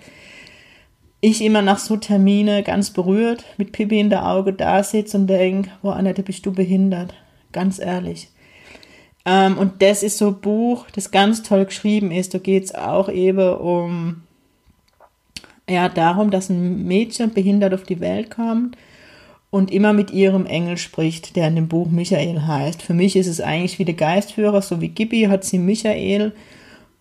ich 1.20 1.44
immer 1.44 1.62
nach 1.62 1.80
so 1.80 1.98
Termine 1.98 2.64
ganz 2.64 2.92
berührt 2.92 3.44
mit 3.58 3.74
Pippi 3.74 4.00
in 4.00 4.10
der 4.10 4.26
Auge 4.30 4.54
da 4.54 4.82
sitze 4.82 5.18
und 5.18 5.28
denke, 5.28 5.72
boah, 5.82 5.98
Annette, 5.98 6.24
bist 6.24 6.46
du 6.46 6.54
behindert? 6.54 7.14
Ganz 7.52 7.78
ehrlich. 7.78 8.30
Ähm, 9.26 9.58
und 9.58 9.82
das 9.82 10.04
ist 10.04 10.18
so 10.18 10.28
ein 10.28 10.40
Buch, 10.40 10.86
das 10.94 11.12
ganz 11.12 11.44
toll 11.44 11.66
geschrieben 11.66 12.12
ist. 12.12 12.34
Da 12.34 12.38
geht 12.38 12.64
es 12.64 12.74
auch 12.74 13.10
eben 13.10 13.56
um, 13.56 14.22
ja, 15.70 15.90
darum, 15.90 16.32
dass 16.32 16.48
ein 16.48 16.86
Mädchen 16.86 17.34
behindert 17.34 17.74
auf 17.74 17.84
die 17.84 18.00
Welt 18.00 18.32
kommt 18.32 18.78
und 19.56 19.72
immer 19.72 19.94
mit 19.94 20.12
ihrem 20.12 20.46
Engel 20.46 20.78
spricht, 20.78 21.38
der 21.38 21.48
in 21.48 21.56
dem 21.56 21.70
Buch 21.70 21.90
Michael 21.90 22.42
heißt. 22.42 22.82
Für 22.82 22.94
mich 22.94 23.16
ist 23.16 23.28
es 23.28 23.40
eigentlich 23.40 23.80
wie 23.80 23.86
der 23.86 23.96
Geistführer, 23.96 24.62
so 24.62 24.82
wie 24.82 24.90
Gibi 24.90 25.22
hat 25.30 25.46
sie 25.46 25.60
Michael. 25.60 26.34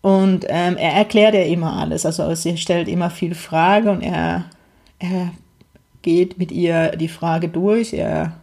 Und 0.01 0.45
ähm, 0.47 0.77
er 0.77 0.93
erklärt 0.93 1.33
ja 1.33 1.41
immer 1.41 1.73
alles. 1.73 2.05
Also 2.05 2.33
sie 2.33 2.55
stellt 2.55 2.87
immer 2.87 3.09
viel 3.09 3.35
Frage 3.35 3.91
und 3.91 4.01
er, 4.01 4.45
er 4.99 5.33
geht 6.01 6.37
mit 6.37 6.53
ihr 6.53 6.95
die 6.95 7.09
Frage 7.09 7.49
durch. 7.49 7.91
Er, 7.91 8.37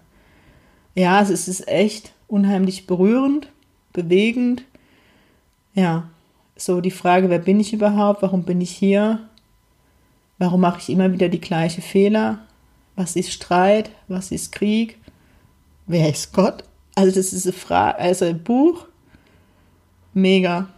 ja, 0.95 1.23
es 1.23 1.49
ist 1.49 1.67
echt 1.67 2.13
unheimlich 2.29 2.87
berührend, 2.87 3.49
bewegend. 3.95 4.63
Ja, 5.73 6.05
so 6.55 6.83
die 6.83 6.91
Frage, 6.91 7.31
wer 7.31 7.39
bin 7.39 7.61
ich 7.61 7.73
überhaupt? 7.73 8.21
Warum 8.21 8.43
bin 8.43 8.61
ich 8.61 8.73
hier? 8.73 9.21
Warum 10.37 10.61
mache 10.61 10.81
ich 10.81 10.91
immer 10.91 11.15
wieder 11.15 11.31
die 11.31 11.41
gleichen 11.41 11.81
Fehler? 11.81 12.41
Was 12.97 13.17
ist 13.17 13.33
Streit? 13.33 13.91
Was 14.09 14.31
ist 14.31 14.53
Krieg? 14.53 14.99
Wer 15.87 16.09
ist 16.09 16.33
Gott? 16.33 16.65
Also 16.95 17.15
das 17.15 17.33
ist 17.33 17.47
eine 17.47 17.55
Frage, 17.55 17.99
also 17.99 18.27
ein 18.27 18.43
Buch, 18.43 18.87
mega, 20.13 20.69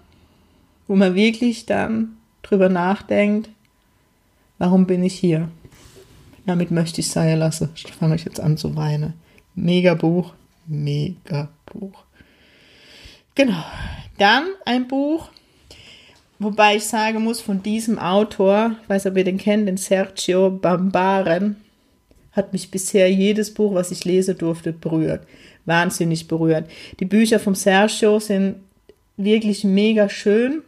wo 0.87 0.95
man 0.95 1.15
wirklich 1.15 1.67
dann 1.67 2.17
drüber 2.43 2.69
nachdenkt, 2.69 3.51
warum 4.59 4.87
bin 4.87 5.03
ich 5.03 5.15
hier? 5.15 5.49
Damit 6.47 6.71
möchte 6.71 7.01
ich 7.01 7.11
sein 7.11 7.39
lassen. 7.39 7.71
Ich 7.75 7.93
fange 7.93 8.15
euch 8.15 8.25
jetzt 8.25 8.39
an 8.39 8.57
zu 8.57 8.77
weinen. 8.77 9.15
Mega 9.55 9.95
Buch, 9.95 10.35
mega 10.67 11.49
Buch. 11.67 12.05
Genau. 13.35 13.65
Dann 14.19 14.47
ein 14.65 14.87
Buch, 14.87 15.31
wobei 16.39 16.77
ich 16.77 16.85
sagen 16.85 17.25
muss, 17.25 17.41
von 17.41 17.63
diesem 17.63 17.99
Autor, 17.99 18.77
weiß 18.87 19.07
ob 19.07 19.17
ihr 19.17 19.25
den 19.25 19.39
kennt, 19.39 19.67
den 19.67 19.77
Sergio 19.77 20.51
Bambaren, 20.51 21.57
hat 22.35 22.53
mich 22.53 22.71
bisher 22.71 23.11
jedes 23.11 23.55
Buch, 23.55 23.75
was 23.75 23.91
ich 23.91 24.05
lesen 24.05 24.37
durfte, 24.37 24.73
berührt. 24.73 25.27
Wahnsinnig 25.65 26.29
berührt. 26.29 26.69
Die 27.01 27.05
Bücher 27.05 27.39
vom 27.39 27.55
Sergio 27.55 28.19
sind 28.19 28.57
wirklich 29.17 29.65
mega 29.65 30.09
schön. 30.09 30.63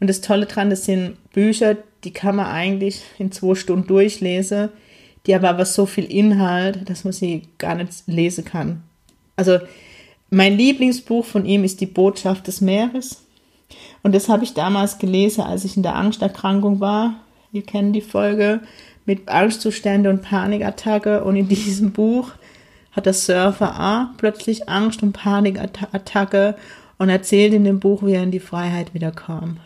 Und 0.00 0.08
das 0.08 0.22
Tolle 0.22 0.46
dran, 0.46 0.70
das 0.70 0.86
sind 0.86 1.16
Bücher, 1.32 1.76
die 2.04 2.12
kann 2.12 2.36
man 2.36 2.46
eigentlich 2.46 3.02
in 3.18 3.30
zwei 3.30 3.54
Stunden 3.54 3.86
durchlesen, 3.86 4.70
die 5.26 5.34
aber 5.34 5.50
aber 5.50 5.66
so 5.66 5.84
viel 5.84 6.04
Inhalt, 6.04 6.88
dass 6.88 7.04
man 7.04 7.12
sie 7.12 7.42
gar 7.58 7.74
nicht 7.74 7.92
lesen 8.06 8.44
kann. 8.44 8.82
Also 9.36 9.58
mein 10.30 10.56
Lieblingsbuch 10.56 11.24
von 11.24 11.44
ihm 11.44 11.64
ist 11.64 11.80
Die 11.80 11.86
Botschaft 11.86 12.46
des 12.46 12.60
Meeres. 12.60 13.24
Und 14.02 14.14
das 14.14 14.28
habe 14.28 14.44
ich 14.44 14.54
damals 14.54 14.98
gelesen, 14.98 15.42
als 15.42 15.64
ich 15.64 15.76
in 15.76 15.82
der 15.82 15.96
Angsterkrankung 15.96 16.80
war. 16.80 17.20
Ihr 17.52 17.62
kennt 17.62 17.94
die 17.94 18.00
Folge 18.00 18.60
mit 19.10 19.28
Angstzustände 19.28 20.08
und 20.08 20.22
Panikattacke. 20.22 21.24
Und 21.24 21.34
in 21.34 21.48
diesem 21.48 21.90
Buch 21.90 22.30
hat 22.92 23.06
der 23.06 23.12
Surfer 23.12 23.74
A 23.74 24.14
plötzlich 24.18 24.68
Angst 24.68 25.02
und 25.02 25.14
Panikattacke 25.14 26.54
und 26.96 27.08
erzählt 27.08 27.52
in 27.52 27.64
dem 27.64 27.80
Buch, 27.80 28.04
wie 28.04 28.12
er 28.12 28.22
in 28.22 28.30
die 28.30 28.38
Freiheit 28.38 28.94
wieder. 28.94 29.12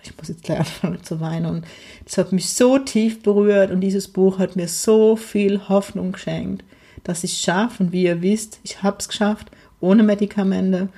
Ich 0.03 0.17
muss 0.17 0.29
jetzt 0.29 0.45
gleich 0.45 0.61
anfangen 0.61 1.03
zu 1.03 1.21
weinen. 1.21 1.45
Und 1.45 1.67
das 2.07 2.17
hat 2.17 2.33
mich 2.33 2.55
so 2.55 2.79
tief 2.79 3.23
berührt 3.23 3.71
und 3.71 3.83
dieses 3.83 4.09
Buch 4.09 4.39
hat 4.39 4.57
mir 4.57 4.67
so 4.67 5.15
viel 5.15 5.69
Hoffnung 5.69 6.13
geschenkt, 6.13 6.65
dass 7.03 7.23
ich 7.23 7.35
es 7.35 7.43
schaffe. 7.43 7.83
Und 7.83 7.93
wie 7.93 8.05
ihr 8.05 8.23
wisst, 8.23 8.61
ich 8.65 8.83
habe 8.83 8.97
es 8.99 9.09
geschafft, 9.09 9.51
ohne 9.79 10.05
Medikamente. 10.05 10.89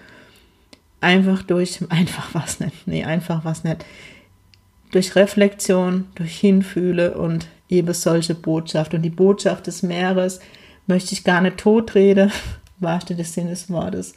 Einfach 1.00 1.42
durch, 1.42 1.80
einfach 1.88 2.32
was 2.32 2.60
nicht, 2.60 2.86
nee, 2.86 3.02
einfach 3.02 3.44
was 3.44 3.64
nicht. 3.64 3.84
Durch 4.92 5.16
Reflexion, 5.16 6.06
durch 6.14 6.38
Hinfühle 6.38 7.18
und 7.18 7.48
eben 7.68 7.92
solche 7.92 8.34
Botschaft. 8.34 8.94
Und 8.94 9.02
die 9.02 9.10
Botschaft 9.10 9.66
des 9.66 9.82
Meeres 9.82 10.40
möchte 10.86 11.12
ich 11.14 11.24
gar 11.24 11.40
nicht 11.40 11.58
totreden, 11.58 12.32
wahrste 12.78 13.14
des 13.14 13.34
Sinne 13.34 13.50
des 13.50 13.70
Wortes. 13.70 14.14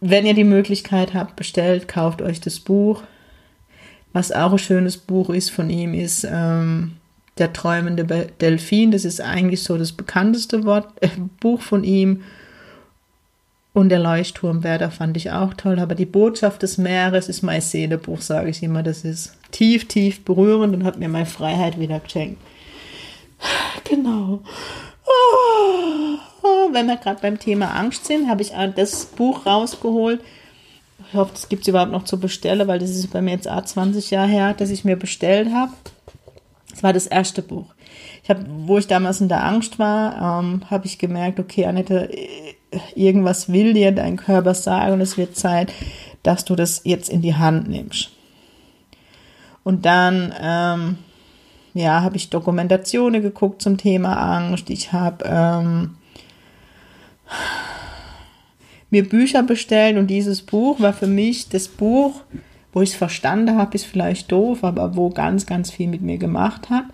Wenn 0.00 0.26
ihr 0.26 0.34
die 0.34 0.44
Möglichkeit 0.44 1.14
habt, 1.14 1.36
bestellt, 1.36 1.88
kauft 1.88 2.22
euch 2.22 2.40
das 2.40 2.60
Buch. 2.60 3.02
Was 4.12 4.32
auch 4.32 4.52
ein 4.52 4.58
schönes 4.58 4.96
Buch 4.96 5.30
ist 5.30 5.50
von 5.50 5.70
ihm, 5.70 5.92
ist 5.94 6.26
ähm, 6.30 6.92
Der 7.36 7.52
träumende 7.52 8.04
Delfin. 8.40 8.90
Das 8.90 9.04
ist 9.04 9.20
eigentlich 9.20 9.62
so 9.62 9.76
das 9.76 9.92
bekannteste 9.92 10.64
Wort, 10.64 10.88
äh, 11.02 11.08
Buch 11.40 11.60
von 11.60 11.84
ihm. 11.84 12.22
Und 13.78 13.90
der 13.90 14.00
Leuchtturmwärter 14.00 14.90
fand 14.90 15.16
ich 15.16 15.30
auch 15.30 15.54
toll. 15.54 15.78
Aber 15.78 15.94
die 15.94 16.04
Botschaft 16.04 16.64
des 16.64 16.78
Meeres 16.78 17.28
ist 17.28 17.42
mein 17.42 17.60
Seelebuch, 17.60 18.20
sage 18.20 18.50
ich 18.50 18.60
immer. 18.60 18.82
Das 18.82 19.04
ist 19.04 19.34
tief, 19.52 19.86
tief 19.86 20.24
berührend 20.24 20.74
und 20.74 20.82
hat 20.82 20.98
mir 20.98 21.08
meine 21.08 21.26
Freiheit 21.26 21.78
wieder 21.78 22.00
geschenkt. 22.00 22.40
Genau. 23.84 24.40
Oh, 25.06 26.72
wenn 26.72 26.88
wir 26.88 26.96
gerade 26.96 27.22
beim 27.22 27.38
Thema 27.38 27.72
Angst 27.76 28.06
sind, 28.06 28.28
habe 28.28 28.42
ich 28.42 28.50
das 28.74 29.06
Buch 29.06 29.46
rausgeholt. 29.46 30.22
Ich 31.08 31.14
hoffe, 31.14 31.30
das 31.34 31.48
gibt 31.48 31.62
es 31.62 31.68
überhaupt 31.68 31.92
noch 31.92 32.04
zu 32.04 32.18
bestellen, 32.18 32.66
weil 32.66 32.80
das 32.80 32.90
ist 32.90 33.12
bei 33.12 33.22
mir 33.22 33.34
jetzt 33.34 33.48
20 33.48 34.10
Jahre 34.10 34.28
her, 34.28 34.54
dass 34.54 34.70
ich 34.70 34.84
mir 34.84 34.96
bestellt 34.96 35.52
habe. 35.54 35.72
Das 36.68 36.82
war 36.82 36.92
das 36.92 37.06
erste 37.06 37.42
Buch. 37.42 37.66
Ich 38.24 38.28
habe, 38.28 38.44
wo 38.48 38.76
ich 38.76 38.88
damals 38.88 39.20
in 39.20 39.28
der 39.28 39.44
Angst 39.44 39.78
war, 39.78 40.40
ähm, 40.40 40.68
habe 40.68 40.86
ich 40.86 40.98
gemerkt, 40.98 41.38
okay, 41.38 41.64
Annette, 41.64 42.10
irgendwas 42.94 43.52
will 43.52 43.74
dir 43.74 43.92
dein 43.92 44.16
Körper 44.16 44.54
sagen 44.54 44.94
und 44.94 45.00
es 45.00 45.16
wird 45.16 45.36
Zeit, 45.36 45.72
dass 46.22 46.44
du 46.44 46.56
das 46.56 46.82
jetzt 46.84 47.08
in 47.08 47.22
die 47.22 47.34
Hand 47.34 47.68
nimmst. 47.68 48.10
Und 49.64 49.84
dann, 49.84 50.34
ähm, 50.40 50.98
ja, 51.74 52.02
habe 52.02 52.16
ich 52.16 52.30
Dokumentationen 52.30 53.22
geguckt 53.22 53.62
zum 53.62 53.76
Thema 53.76 54.14
Angst. 54.14 54.70
Ich 54.70 54.92
habe 54.92 55.24
ähm, 55.26 55.96
mir 58.90 59.08
Bücher 59.08 59.42
bestellt 59.42 59.96
und 59.98 60.06
dieses 60.06 60.42
Buch 60.42 60.80
war 60.80 60.92
für 60.92 61.06
mich 61.06 61.48
das 61.48 61.68
Buch, 61.68 62.22
wo 62.72 62.82
ich 62.82 62.90
es 62.90 62.96
verstanden 62.96 63.56
habe, 63.56 63.74
ist 63.74 63.86
vielleicht 63.86 64.30
doof, 64.32 64.64
aber 64.64 64.96
wo 64.96 65.10
ganz, 65.10 65.46
ganz 65.46 65.70
viel 65.70 65.88
mit 65.88 66.02
mir 66.02 66.18
gemacht 66.18 66.70
hat, 66.70 66.84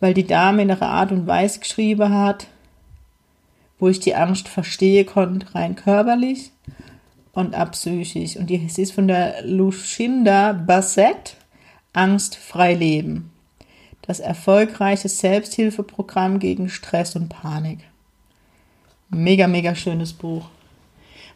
weil 0.00 0.14
die 0.14 0.26
Dame 0.26 0.62
in 0.62 0.68
ihrer 0.68 0.88
Art 0.88 1.12
und 1.12 1.26
Weise 1.26 1.60
geschrieben 1.60 2.12
hat, 2.12 2.46
wo 3.78 3.88
ich 3.88 4.00
die 4.00 4.14
Angst 4.14 4.48
verstehe 4.48 5.04
konnte, 5.04 5.54
rein 5.54 5.76
körperlich 5.76 6.50
und 7.32 7.54
abpsychisch. 7.54 8.36
Und 8.36 8.50
die, 8.50 8.56
ist 8.76 8.92
von 8.92 9.08
der 9.08 9.42
Lucinda 9.44 10.52
Bassett, 10.52 11.36
Angst 11.92 12.36
frei 12.36 12.74
leben. 12.74 13.30
Das 14.02 14.20
erfolgreiche 14.20 15.08
Selbsthilfeprogramm 15.08 16.38
gegen 16.38 16.68
Stress 16.68 17.14
und 17.14 17.28
Panik. 17.28 17.80
Mega, 19.10 19.46
mega 19.46 19.74
schönes 19.74 20.12
Buch. 20.12 20.48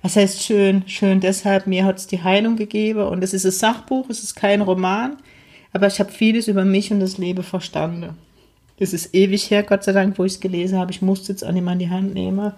Was 0.02 0.16
heißt 0.16 0.42
schön? 0.42 0.82
Schön 0.86 1.20
deshalb, 1.20 1.66
mir 1.66 1.84
hat 1.84 1.98
es 1.98 2.06
die 2.06 2.22
Heilung 2.22 2.56
gegeben 2.56 3.02
und 3.06 3.22
es 3.22 3.32
ist 3.32 3.44
ein 3.44 3.52
Sachbuch, 3.52 4.10
es 4.10 4.22
ist 4.22 4.34
kein 4.34 4.60
Roman, 4.60 5.16
aber 5.72 5.86
ich 5.86 6.00
habe 6.00 6.10
vieles 6.10 6.48
über 6.48 6.64
mich 6.64 6.90
und 6.92 7.00
das 7.00 7.18
Leben 7.18 7.44
verstanden. 7.44 8.18
Es 8.82 8.92
ist 8.92 9.14
ewig 9.14 9.48
her, 9.48 9.62
Gott 9.62 9.84
sei 9.84 9.92
Dank, 9.92 10.18
wo 10.18 10.24
ich 10.24 10.32
es 10.32 10.40
gelesen 10.40 10.76
habe. 10.76 10.90
Ich 10.90 11.02
musste 11.02 11.32
es 11.32 11.44
auch 11.44 11.52
nicht 11.52 11.62
mal 11.62 11.74
in 11.74 11.78
die 11.78 11.90
Hand 11.90 12.14
nehmen. 12.14 12.52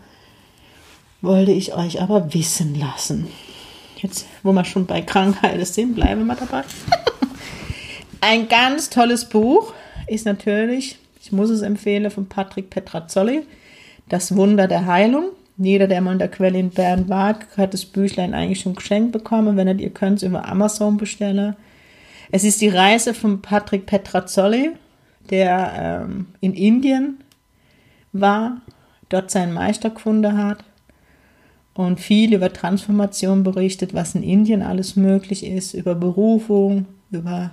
Wollte 1.21 1.53
ich 1.53 1.75
euch 1.75 2.01
aber 2.01 2.33
wissen 2.33 2.75
lassen. 2.79 3.29
Jetzt, 3.99 4.27
wo 4.43 4.53
wir 4.53 4.65
schon 4.65 4.87
bei 4.87 5.03
Krankheiten 5.03 5.65
sind, 5.67 5.95
bleiben 5.95 6.27
wir 6.27 6.35
dabei. 6.35 6.63
Ein 8.23 8.49
ganz 8.49 8.89
tolles 8.89 9.27
Buch 9.27 9.75
ist 10.07 10.25
natürlich, 10.25 10.99
ich 11.23 11.31
muss 11.31 11.51
es 11.51 11.61
empfehlen, 11.61 12.11
von 12.11 12.27
Patrick 12.27 12.71
Petrazzoli, 12.71 13.43
Das 14.09 14.35
Wunder 14.35 14.67
der 14.67 14.87
Heilung. 14.87 15.27
Jeder, 15.59 15.87
der 15.87 16.01
mal 16.01 16.13
in 16.13 16.19
der 16.19 16.29
Quelle 16.29 16.59
in 16.59 16.71
Bern 16.71 17.09
war, 17.11 17.39
hat 17.57 17.75
das 17.75 17.85
Büchlein 17.85 18.33
eigentlich 18.33 18.61
schon 18.61 18.75
geschenkt 18.75 19.13
bekommen. 19.13 19.59
Wenn 19.59 19.79
ihr 19.79 19.91
könnt 19.91 20.19
es 20.19 20.23
über 20.23 20.49
Amazon 20.49 20.97
bestellen. 20.97 21.55
Es 22.31 22.45
ist 22.45 22.63
die 22.63 22.71
Reise 22.71 23.13
von 23.13 23.43
Patrick 23.43 23.85
Petrazzoli, 23.85 24.73
der 25.31 26.03
ähm, 26.05 26.27
in 26.41 26.55
Indien 26.55 27.19
war, 28.13 28.61
dort 29.09 29.31
seinen 29.31 29.53
Meister 29.53 29.91
gefunden 29.91 30.37
hat 30.37 30.65
und 31.75 32.01
viel 32.01 32.35
über 32.35 32.53
Transformation 32.53 33.43
berichtet, 33.43 33.95
was 33.95 34.15
in 34.15 34.23
Indien 34.23 34.63
alles 34.63 34.97
möglich 34.97 35.45
ist, 35.45 35.75
über 35.75 35.95
Berufung, 35.95 36.87
über 37.11 37.51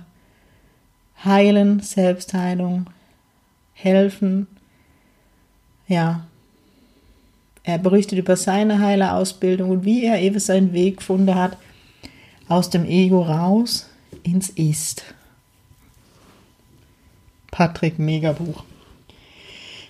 Heilen, 1.24 1.80
Selbstheilung, 1.80 2.86
Helfen. 3.72 4.46
Ja, 5.88 6.24
er 7.64 7.78
berichtet 7.78 8.18
über 8.18 8.36
seine 8.36 8.80
Heilerausbildung 8.80 9.70
und 9.70 9.84
wie 9.84 10.04
er 10.04 10.20
eben 10.20 10.38
seinen 10.38 10.72
Weg 10.72 10.98
gefunden 10.98 11.34
hat, 11.34 11.56
aus 12.48 12.70
dem 12.70 12.84
Ego 12.84 13.22
raus 13.22 13.88
ins 14.22 14.50
Ist. 14.50 15.14
Patrick, 17.52 18.00
Megabuch. 18.00 18.64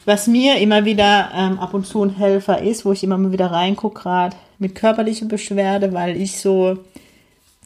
Was 0.04 0.26
mir 0.26 0.58
immer 0.58 0.84
wieder 0.84 1.30
ähm, 1.34 1.58
ab 1.58 1.72
und 1.72 1.86
zu 1.86 2.02
ein 2.02 2.16
Helfer 2.16 2.60
ist, 2.60 2.84
wo 2.84 2.92
ich 2.92 3.04
immer 3.04 3.16
mal 3.16 3.32
wieder 3.32 3.52
reingucke, 3.52 4.02
gerade 4.02 4.36
mit 4.58 4.74
körperlicher 4.74 5.26
Beschwerde, 5.26 5.92
weil 5.92 6.20
ich 6.20 6.38
so 6.38 6.78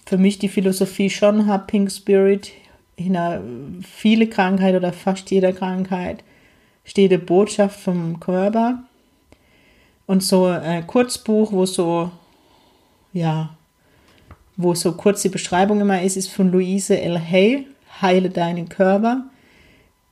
für 0.05 0.19
mich 0.19 0.39
die 0.39 0.51
Philosophie 0.51 1.11
schon 1.11 1.47
habe, 1.47 1.67
Pink 1.67 1.91
Spirit, 1.91 2.53
in 2.97 3.17
einer 3.17 3.43
viele 3.83 4.29
Krankheit 4.29 4.75
oder 4.75 4.93
fast 4.93 5.31
jeder 5.31 5.53
Krankheit 5.53 6.23
steht 6.85 7.11
eine 7.11 7.19
Botschaft 7.19 7.81
vom 7.81 8.21
Körper. 8.21 8.83
Und 10.07 10.23
so 10.23 10.45
ein 10.45 10.87
Kurzbuch, 10.87 11.53
wo 11.53 11.67
so, 11.67 12.11
ja, 13.13 13.51
wo 14.57 14.75
so 14.75 14.93
kurz 14.93 15.23
die 15.23 15.31
Beschreibung 15.31 15.81
immer 15.81 16.01
ist, 16.03 16.17
ist 16.17 16.29
von 16.29 16.53
Louise 16.53 17.01
L. 17.01 17.19
Hay, 17.19 17.67
Heile 18.01 18.31
deinen 18.31 18.69
Körper, 18.69 19.25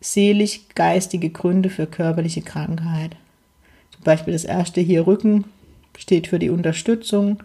selig 0.05 0.75
geistige 0.75 1.31
Gründe 1.31 1.71
für 1.71 1.87
körperliche 1.87 2.43
Krankheit. 2.43 3.17
Zum 3.91 4.05
Beispiel 4.05 4.35
das 4.35 4.45
erste 4.45 4.81
hier 4.81 5.07
Rücken 5.07 5.45
steht 5.97 6.27
für 6.27 6.39
die 6.39 6.51
Unterstützung 6.51 7.43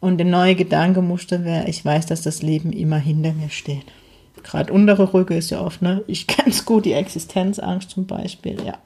und 0.00 0.18
der 0.18 0.26
neue 0.26 0.54
Gedankenmuster 0.54 1.44
wäre, 1.44 1.68
ich 1.68 1.84
weiß, 1.84 2.06
dass 2.06 2.22
das 2.22 2.42
Leben 2.42 2.72
immer 2.72 2.96
hinter 2.96 3.34
mir 3.34 3.50
steht. 3.50 3.84
Gerade 4.42 4.72
untere 4.72 5.12
Rücke 5.12 5.36
ist 5.36 5.50
ja 5.50 5.60
oft, 5.60 5.82
ne? 5.82 6.02
Ich 6.06 6.26
kenne 6.26 6.48
es 6.48 6.64
gut, 6.64 6.86
die 6.86 6.94
Existenzangst 6.94 7.90
zum 7.90 8.06
Beispiel, 8.06 8.56
ja. 8.64 8.78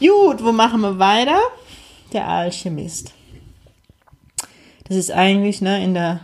Gut, 0.00 0.44
wo 0.44 0.52
machen 0.52 0.80
wir 0.80 0.98
weiter? 0.98 1.38
Der 2.12 2.28
Alchemist. 2.28 3.14
Das 4.84 4.96
ist 4.96 5.10
eigentlich 5.10 5.62
ne, 5.62 5.82
in 5.82 5.94
der 5.94 6.20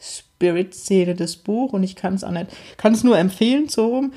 Spirit-Szene 0.00 1.14
das 1.14 1.36
Buch 1.36 1.72
und 1.72 1.82
ich 1.82 1.96
kann 1.96 2.14
es 2.14 2.24
auch 2.24 2.30
nicht, 2.30 2.46
kann 2.76 2.94
es 2.94 3.04
nur 3.04 3.18
empfehlen, 3.18 3.68
so 3.68 3.86
rum. 3.88 4.12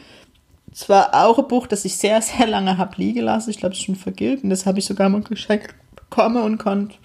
Es 0.75 0.89
war 0.89 1.13
auch 1.13 1.39
ein 1.39 1.47
Buch, 1.47 1.67
das 1.67 1.85
ich 1.85 1.95
sehr, 1.95 2.21
sehr 2.21 2.47
lange 2.47 2.77
habe 2.77 2.97
liegen 2.97 3.21
lassen. 3.21 3.49
Ich 3.49 3.57
glaube, 3.57 3.71
es 3.71 3.79
ist 3.79 3.85
schon 3.85 3.95
vergilt 3.95 4.43
und 4.43 4.49
das 4.49 4.65
habe 4.65 4.79
ich 4.79 4.85
sogar 4.85 5.07
mal 5.07 5.21
geschenkt 5.21 5.73
bekommen 5.95 6.43
und 6.43 6.57
konnte 6.57 6.97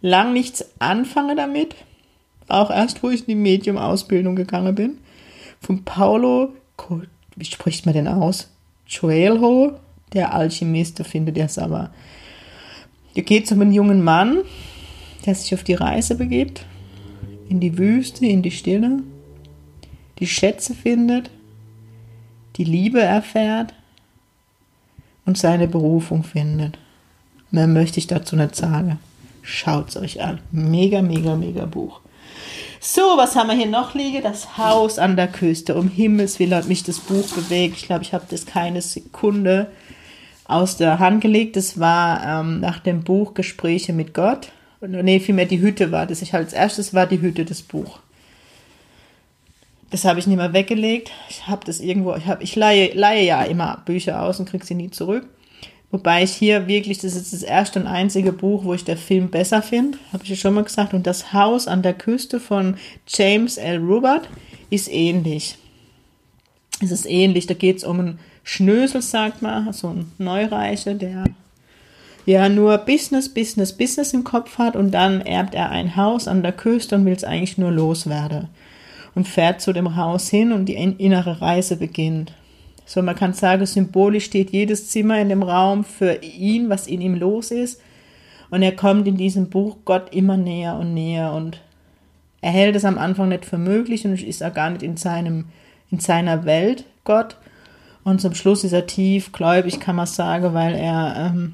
lang 0.00 0.32
nichts 0.32 0.64
anfangen 0.78 1.36
damit. 1.36 1.74
Auch 2.48 2.70
erst, 2.70 3.02
wo 3.02 3.10
ich 3.10 3.20
in 3.20 3.26
die 3.26 3.34
Medium-Ausbildung 3.34 4.36
gegangen 4.36 4.74
bin. 4.74 4.98
Von 5.60 5.84
Paulo, 5.84 6.54
wie 7.36 7.44
spricht 7.44 7.84
man 7.84 7.94
denn 7.94 8.08
aus? 8.08 8.48
Coelho, 8.90 9.78
der 10.14 10.32
Alchemist, 10.32 10.98
da 10.98 11.04
findet 11.04 11.36
ihr 11.36 11.44
es 11.44 11.58
aber. 11.58 11.90
Hier 13.12 13.22
geht 13.22 13.44
es 13.44 13.52
um 13.52 13.60
einen 13.60 13.74
jungen 13.74 14.02
Mann, 14.02 14.38
der 15.26 15.34
sich 15.34 15.52
auf 15.52 15.62
die 15.62 15.74
Reise 15.74 16.14
begibt, 16.14 16.64
in 17.50 17.60
die 17.60 17.76
Wüste, 17.76 18.24
in 18.24 18.40
die 18.40 18.50
Stille, 18.50 19.02
die 20.18 20.26
Schätze 20.26 20.74
findet, 20.74 21.30
die 22.60 22.70
Liebe 22.70 23.00
erfährt 23.00 23.72
und 25.24 25.38
seine 25.38 25.66
Berufung 25.66 26.24
findet. 26.24 26.78
Mehr 27.50 27.66
möchte 27.66 27.98
ich 27.98 28.06
dazu 28.06 28.36
nicht 28.36 28.54
sagen. 28.54 28.98
Schaut 29.40 29.88
es 29.88 29.96
euch 29.96 30.22
an. 30.22 30.40
Mega, 30.52 31.00
mega, 31.00 31.36
mega 31.36 31.64
Buch. 31.64 32.00
So, 32.80 33.00
was 33.16 33.34
haben 33.34 33.48
wir 33.48 33.56
hier 33.56 33.66
noch 33.66 33.94
liegen? 33.94 34.22
Das 34.22 34.58
Haus 34.58 34.98
an 34.98 35.16
der 35.16 35.28
Küste. 35.28 35.74
Um 35.74 35.88
Himmels 35.88 36.38
Willen 36.38 36.54
hat 36.54 36.68
mich 36.68 36.82
das 36.82 36.98
Buch 36.98 37.28
bewegt. 37.30 37.78
Ich 37.78 37.86
glaube, 37.86 38.02
ich 38.02 38.12
habe 38.12 38.26
das 38.28 38.44
keine 38.44 38.82
Sekunde 38.82 39.70
aus 40.44 40.76
der 40.76 40.98
Hand 40.98 41.22
gelegt. 41.22 41.56
Das 41.56 41.80
war 41.80 42.40
ähm, 42.42 42.60
nach 42.60 42.78
dem 42.78 43.04
Buch 43.04 43.32
Gespräche 43.32 43.94
mit 43.94 44.12
Gott 44.12 44.52
nee, 44.86 45.20
vielmehr 45.20 45.46
die 45.46 45.60
Hütte 45.60 45.92
war 45.92 46.06
das. 46.06 46.22
Ich 46.22 46.34
als 46.34 46.52
erstes 46.52 46.94
war 46.94 47.06
die 47.06 47.20
Hütte 47.20 47.44
das 47.44 47.62
Buch. 47.62 48.00
Das 49.90 50.04
habe 50.04 50.20
ich 50.20 50.26
nicht 50.26 50.36
mehr 50.36 50.52
weggelegt. 50.52 51.10
Ich 51.28 51.48
habe 51.48 51.64
das 51.64 51.80
irgendwo, 51.80 52.14
ich, 52.14 52.26
hab, 52.26 52.42
ich 52.42 52.54
leihe, 52.54 52.92
leihe 52.94 53.24
ja 53.24 53.42
immer 53.42 53.82
Bücher 53.84 54.22
aus 54.22 54.38
und 54.38 54.48
kriege 54.48 54.64
sie 54.64 54.74
nie 54.74 54.90
zurück. 54.90 55.28
Wobei 55.90 56.22
ich 56.22 56.32
hier 56.32 56.68
wirklich, 56.68 56.98
das 56.98 57.16
ist 57.16 57.32
das 57.32 57.42
erste 57.42 57.80
und 57.80 57.88
einzige 57.88 58.32
Buch, 58.32 58.64
wo 58.64 58.74
ich 58.74 58.84
der 58.84 58.96
Film 58.96 59.28
besser 59.28 59.60
finde, 59.60 59.98
habe 60.12 60.22
ich 60.22 60.30
ja 60.30 60.36
schon 60.36 60.54
mal 60.54 60.62
gesagt. 60.62 60.94
Und 60.94 61.08
das 61.08 61.32
Haus 61.32 61.66
an 61.66 61.82
der 61.82 61.94
Küste 61.94 62.38
von 62.38 62.76
James 63.08 63.56
L. 63.56 63.78
Robert 63.78 64.28
ist 64.70 64.88
ähnlich. 64.88 65.56
Es 66.80 66.92
ist 66.92 67.10
ähnlich, 67.10 67.48
da 67.48 67.54
geht 67.54 67.78
es 67.78 67.84
um 67.84 67.98
einen 67.98 68.18
Schnösel, 68.44 69.02
sagt 69.02 69.42
man, 69.42 69.72
so 69.72 69.88
ein 69.88 70.12
Neureicher, 70.18 70.94
der 70.94 71.24
ja 72.24 72.48
nur 72.48 72.78
Business, 72.78 73.28
Business, 73.28 73.76
Business 73.76 74.12
im 74.12 74.22
Kopf 74.22 74.58
hat 74.58 74.76
und 74.76 74.92
dann 74.92 75.20
erbt 75.20 75.56
er 75.56 75.70
ein 75.70 75.96
Haus 75.96 76.28
an 76.28 76.42
der 76.42 76.52
Küste 76.52 76.94
und 76.94 77.04
will 77.04 77.14
es 77.14 77.24
eigentlich 77.24 77.58
nur 77.58 77.72
loswerden 77.72 78.48
und 79.14 79.28
fährt 79.28 79.60
zu 79.60 79.72
dem 79.72 79.96
Haus 79.96 80.28
hin 80.28 80.52
und 80.52 80.66
die 80.66 80.74
innere 80.74 81.40
Reise 81.40 81.76
beginnt. 81.76 82.32
So, 82.86 83.02
man 83.02 83.14
kann 83.14 83.34
sagen, 83.34 83.66
symbolisch 83.66 84.24
steht 84.24 84.50
jedes 84.50 84.88
Zimmer 84.88 85.20
in 85.20 85.28
dem 85.28 85.42
Raum 85.42 85.84
für 85.84 86.22
ihn, 86.22 86.68
was 86.68 86.86
in 86.86 87.00
ihm 87.00 87.14
los 87.14 87.50
ist. 87.50 87.80
Und 88.50 88.62
er 88.62 88.74
kommt 88.74 89.06
in 89.06 89.16
diesem 89.16 89.48
Buch 89.48 89.76
Gott 89.84 90.12
immer 90.12 90.36
näher 90.36 90.76
und 90.76 90.92
näher 90.92 91.32
und 91.32 91.60
er 92.40 92.50
hält 92.50 92.74
es 92.74 92.84
am 92.84 92.98
Anfang 92.98 93.28
nicht 93.28 93.44
für 93.44 93.58
möglich 93.58 94.04
und 94.04 94.20
ist 94.20 94.42
auch 94.42 94.54
gar 94.54 94.70
nicht 94.70 94.82
in 94.82 94.96
seinem, 94.96 95.46
in 95.90 96.00
seiner 96.00 96.44
Welt 96.44 96.84
Gott. 97.04 97.36
Und 98.02 98.20
zum 98.20 98.34
Schluss 98.34 98.64
ist 98.64 98.72
er 98.72 98.86
tief 98.86 99.30
gläubig, 99.30 99.78
kann 99.78 99.94
man 99.94 100.06
sagen, 100.06 100.54
weil 100.54 100.74
er 100.74 101.30
ähm, 101.32 101.52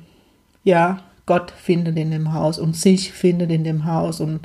ja, 0.64 1.00
Gott 1.26 1.50
findet 1.50 1.96
in 1.98 2.12
dem 2.12 2.32
Haus 2.32 2.58
und 2.58 2.76
sich 2.76 3.12
findet 3.12 3.50
in 3.50 3.64
dem 3.64 3.84
Haus 3.84 4.20
und 4.20 4.40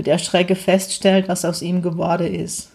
mit 0.00 0.08
Erschrecke 0.08 0.54
feststellt, 0.54 1.28
was 1.28 1.44
aus 1.44 1.60
ihm 1.60 1.82
geworden 1.82 2.34
ist. 2.34 2.70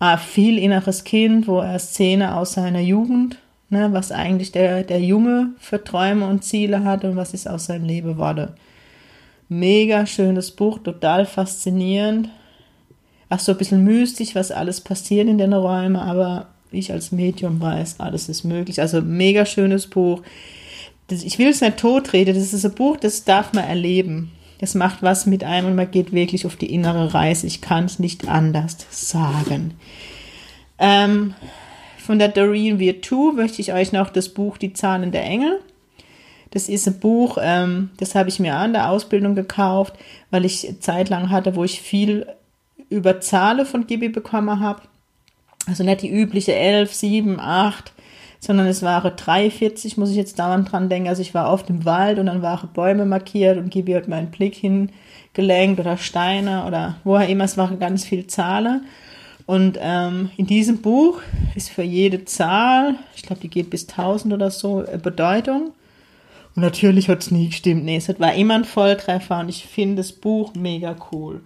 Ein 0.00 0.18
viel 0.18 0.58
inneres 0.58 1.04
Kind, 1.04 1.48
wo 1.48 1.60
er 1.60 1.78
Szene 1.78 2.36
aus 2.36 2.52
seiner 2.52 2.80
Jugend, 2.80 3.38
ne, 3.70 3.88
was 3.94 4.12
eigentlich 4.12 4.52
der, 4.52 4.82
der 4.82 5.00
Junge 5.00 5.52
für 5.58 5.82
Träume 5.82 6.26
und 6.26 6.44
Ziele 6.44 6.84
hat 6.84 7.04
und 7.04 7.16
was 7.16 7.32
ist 7.32 7.48
aus 7.48 7.64
seinem 7.64 7.86
Leben 7.86 8.08
geworden. 8.08 8.50
Mega 9.48 10.04
schönes 10.04 10.50
Buch, 10.50 10.78
total 10.78 11.24
faszinierend. 11.24 12.28
Ach 13.30 13.40
so 13.40 13.52
ein 13.52 13.58
bisschen 13.58 13.82
mystisch, 13.82 14.34
was 14.34 14.50
alles 14.50 14.82
passiert 14.82 15.26
in 15.26 15.38
den 15.38 15.54
Räumen, 15.54 15.96
aber 15.96 16.48
ich 16.70 16.92
als 16.92 17.12
Medium 17.12 17.62
weiß, 17.62 17.98
alles 17.98 18.28
ist 18.28 18.44
möglich. 18.44 18.78
Also 18.78 19.00
mega 19.00 19.46
schönes 19.46 19.86
Buch 19.86 20.20
das, 21.08 21.22
ich 21.22 21.38
will 21.38 21.48
es 21.48 21.60
nicht 21.60 21.76
totreden, 21.78 22.34
das 22.34 22.52
ist 22.52 22.64
ein 22.64 22.74
Buch, 22.74 22.96
das 22.96 23.24
darf 23.24 23.52
man 23.52 23.64
erleben. 23.64 24.32
Das 24.64 24.74
macht 24.74 25.02
was 25.02 25.26
mit 25.26 25.44
einem 25.44 25.66
und 25.66 25.74
man 25.74 25.90
geht 25.90 26.14
wirklich 26.14 26.46
auf 26.46 26.56
die 26.56 26.72
innere 26.72 27.12
Reise. 27.12 27.46
Ich 27.46 27.60
kann 27.60 27.84
es 27.84 27.98
nicht 27.98 28.28
anders 28.28 28.78
sagen. 28.88 29.74
Ähm, 30.78 31.34
von 31.98 32.18
der 32.18 32.28
Doreen 32.28 32.78
Virtue 32.78 33.34
möchte 33.34 33.60
ich 33.60 33.74
euch 33.74 33.92
noch 33.92 34.08
das 34.08 34.30
Buch 34.30 34.56
Die 34.56 34.72
Zahlen 34.72 35.12
der 35.12 35.24
Engel. 35.24 35.60
Das 36.52 36.70
ist 36.70 36.86
ein 36.86 36.98
Buch, 36.98 37.36
ähm, 37.42 37.90
das 37.98 38.14
habe 38.14 38.30
ich 38.30 38.40
mir 38.40 38.56
an 38.56 38.72
der 38.72 38.88
Ausbildung 38.88 39.34
gekauft, 39.34 39.98
weil 40.30 40.46
ich 40.46 40.76
zeitlang 40.80 41.28
hatte, 41.28 41.56
wo 41.56 41.64
ich 41.64 41.82
viel 41.82 42.26
über 42.88 43.20
Zahlen 43.20 43.66
von 43.66 43.86
Gibi 43.86 44.08
bekommen 44.08 44.60
habe. 44.60 44.80
Also 45.66 45.84
nicht 45.84 46.00
die 46.00 46.10
übliche 46.10 46.54
11, 46.54 46.94
7, 46.94 47.38
8, 47.38 47.92
sondern 48.44 48.66
es 48.66 48.82
waren 48.82 49.12
3,40, 49.12 49.98
muss 49.98 50.10
ich 50.10 50.16
jetzt 50.16 50.38
dauernd 50.38 50.70
dran 50.70 50.88
denken. 50.88 51.08
Also 51.08 51.22
ich 51.22 51.34
war 51.34 51.48
auf 51.48 51.62
dem 51.62 51.84
Wald 51.84 52.18
und 52.18 52.26
dann 52.26 52.42
waren 52.42 52.68
Bäume 52.72 53.06
markiert 53.06 53.56
und 53.56 53.70
Gibi 53.70 53.92
hat 53.92 54.06
meinen 54.06 54.30
Blick 54.30 54.54
hingelenkt 54.54 55.80
oder 55.80 55.96
Steine 55.96 56.64
oder 56.66 56.96
woher 57.04 57.28
immer, 57.28 57.44
es 57.44 57.56
waren 57.56 57.78
ganz 57.78 58.04
viele 58.04 58.26
Zahlen. 58.26 58.86
Und 59.46 59.78
ähm, 59.80 60.30
in 60.36 60.46
diesem 60.46 60.80
Buch 60.80 61.20
ist 61.54 61.70
für 61.70 61.82
jede 61.82 62.24
Zahl, 62.24 62.96
ich 63.14 63.22
glaube, 63.22 63.40
die 63.40 63.50
geht 63.50 63.70
bis 63.70 63.88
1000 63.88 64.34
oder 64.34 64.50
so, 64.50 64.84
Bedeutung. 65.02 65.72
Und 66.54 66.62
natürlich 66.62 67.08
hat 67.08 67.22
es 67.22 67.30
nie 67.30 67.48
gestimmt. 67.48 67.84
Nee, 67.84 67.96
es 67.96 68.08
war 68.20 68.34
immer 68.34 68.54
ein 68.54 68.64
Volltreffer 68.64 69.40
und 69.40 69.48
ich 69.48 69.66
finde 69.66 69.96
das 69.96 70.12
Buch 70.12 70.54
mega 70.54 70.96
cool. 71.12 71.40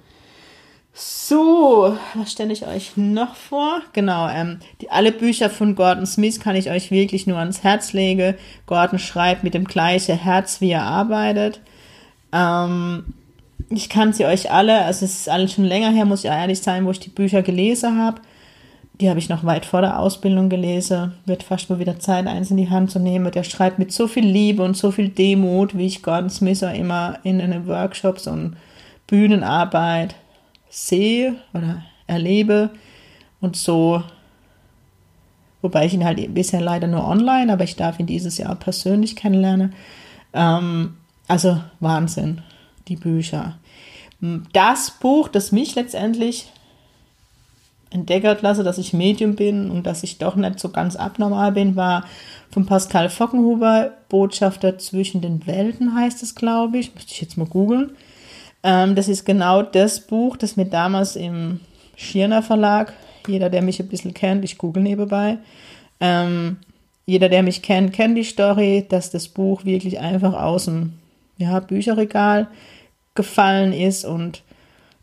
So, 1.01 1.97
was 2.15 2.33
stelle 2.33 2.53
ich 2.53 2.67
euch 2.67 2.97
noch 2.97 3.37
vor? 3.37 3.83
Genau, 3.93 4.29
ähm, 4.29 4.59
die, 4.81 4.91
alle 4.91 5.13
Bücher 5.13 5.49
von 5.49 5.77
Gordon 5.77 6.07
Smith 6.07 6.41
kann 6.41 6.57
ich 6.57 6.73
euch 6.73 6.91
wirklich 6.91 7.25
nur 7.29 7.39
ans 7.39 7.63
Herz 7.63 7.93
legen. 7.93 8.35
Gordon 8.67 8.99
schreibt 8.99 9.45
mit 9.45 9.55
dem 9.55 9.67
gleichen 9.67 10.19
Herz, 10.19 10.61
wie 10.61 10.73
er 10.73 10.83
arbeitet. 10.83 11.61
Ähm, 12.33 13.15
ich 13.71 13.89
kann 13.89 14.13
sie 14.13 14.27
euch 14.27 14.51
alle, 14.51 14.87
also 14.87 15.05
es 15.05 15.21
ist 15.21 15.29
alles 15.29 15.53
schon 15.53 15.67
länger 15.67 15.91
her, 15.91 16.05
muss 16.05 16.25
ich 16.25 16.31
ehrlich 16.31 16.59
sein, 16.59 16.85
wo 16.85 16.91
ich 16.91 16.99
die 16.99 17.11
Bücher 17.11 17.43
gelesen 17.43 17.97
habe. 17.97 18.21
Die 19.01 19.09
habe 19.09 19.21
ich 19.21 19.29
noch 19.29 19.45
weit 19.45 19.67
vor 19.67 19.83
der 19.83 20.01
Ausbildung 20.01 20.49
gelesen. 20.49 21.15
Wird 21.27 21.45
fast 21.45 21.71
mal 21.71 21.79
wieder 21.79 22.01
Zeit, 22.01 22.27
eins 22.27 22.51
in 22.51 22.57
die 22.57 22.71
Hand 22.71 22.91
zu 22.91 22.99
nehmen. 22.99 23.31
Der 23.31 23.45
schreibt 23.45 23.79
mit 23.79 23.93
so 23.93 24.09
viel 24.09 24.27
Liebe 24.27 24.65
und 24.65 24.77
so 24.77 24.91
viel 24.91 25.11
Demut, 25.11 25.79
wie 25.79 25.87
ich 25.87 26.03
Gordon 26.03 26.29
Smith 26.29 26.65
auch 26.65 26.75
immer 26.75 27.21
in 27.23 27.39
den 27.39 27.69
Workshops 27.69 28.27
und 28.27 28.57
Bühnenarbeit 29.07 30.17
sehe 30.69 31.37
oder 31.55 31.83
erlebe. 32.07 32.71
Und 33.41 33.57
so, 33.57 34.03
wobei 35.63 35.87
ich 35.87 35.95
ihn 35.95 36.05
halt 36.05 36.35
bisher 36.35 36.61
leider 36.61 36.87
nur 36.87 37.07
online, 37.07 37.53
aber 37.53 37.65
ich 37.65 37.77
darf 37.77 37.99
ihn 38.01 38.07
dieses 38.07 38.39
Jahr 38.39 38.55
persönlich 38.57 39.17
kennenlernen. 39.17 39.75
Ähm, 40.33 40.97
also 41.29 41.61
Wahnsinn, 41.81 42.43
die 42.89 42.97
Bücher. 42.97 43.59
Das 44.53 44.91
Buch, 44.99 45.29
das 45.29 45.53
mich 45.53 45.75
letztendlich 45.77 46.51
entdeckert 47.91 48.43
lasse, 48.43 48.65
dass 48.65 48.79
ich 48.79 48.93
Medium 48.93 49.35
bin 49.35 49.71
und 49.71 49.87
dass 49.87 50.03
ich 50.03 50.19
doch 50.19 50.37
nicht 50.37 50.59
so 50.59 50.71
ganz 50.71 50.97
abnormal 50.97 51.53
bin, 51.53 51.77
war 51.77 52.05
von 52.51 52.67
Pascal 52.67 53.09
Fockenhuber, 53.09 53.93
Botschafter 54.09 54.79
zwischen 54.79 55.21
den 55.21 55.47
Welten 55.47 55.95
heißt 55.95 56.23
es, 56.23 56.35
glaube 56.35 56.79
ich. 56.79 56.95
Müsste 56.95 57.13
ich 57.13 57.21
jetzt 57.21 57.37
mal 57.37 57.47
googeln. 57.47 57.93
Ähm, 58.63 58.95
das 58.95 59.09
ist 59.09 59.25
genau 59.25 59.63
das 59.63 60.01
Buch, 60.01 60.37
das 60.37 60.57
mir 60.57 60.67
damals 60.67 61.17
im 61.17 61.61
Schirner 61.97 62.43
Verlag, 62.43 62.93
jeder, 63.27 63.51
der 63.51 63.63
mich 63.63 63.81
ein 63.81 63.89
bisschen 63.89 64.15
kennt, 64.15 64.45
ich 64.45 64.59
google 64.59 64.83
nebenbei, 64.83 65.39
ähm, 66.01 66.59
jeder, 67.07 67.29
der 67.29 67.43
mich 67.43 67.63
kennt, 67.63 67.93
kennt 67.93 68.17
die 68.17 68.25
Story, 68.25 68.87
dass 68.89 69.11
das 69.11 69.29
Buch 69.29 69.65
wirklich 69.65 69.99
einfach 69.99 70.35
aus 70.35 70.67
dem 70.67 70.95
ja, 71.39 71.59
Bücherregal 71.61 72.49
gefallen 73.15 73.73
ist 73.73 74.05
und 74.05 74.43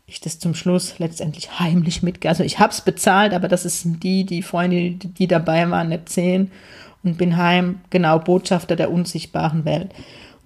ich 0.06 0.20
das 0.20 0.38
zum 0.38 0.54
Schluss 0.54 0.98
letztendlich 0.98 1.58
heimlich 1.58 2.02
mitge... 2.02 2.28
Also 2.28 2.44
ich 2.44 2.60
habe 2.60 2.72
es 2.72 2.80
bezahlt, 2.80 3.34
aber 3.34 3.48
das 3.48 3.64
ist 3.64 3.82
die, 4.02 4.24
die 4.24 4.42
Freunde, 4.42 4.92
die, 4.92 5.08
die 5.08 5.26
dabei 5.26 5.68
waren, 5.68 5.88
nicht 5.88 6.08
sehen. 6.08 6.52
Und 7.02 7.18
bin 7.18 7.36
heim, 7.36 7.80
genau, 7.90 8.18
Botschafter 8.18 8.76
der 8.76 8.90
unsichtbaren 8.90 9.64
Welt. 9.64 9.90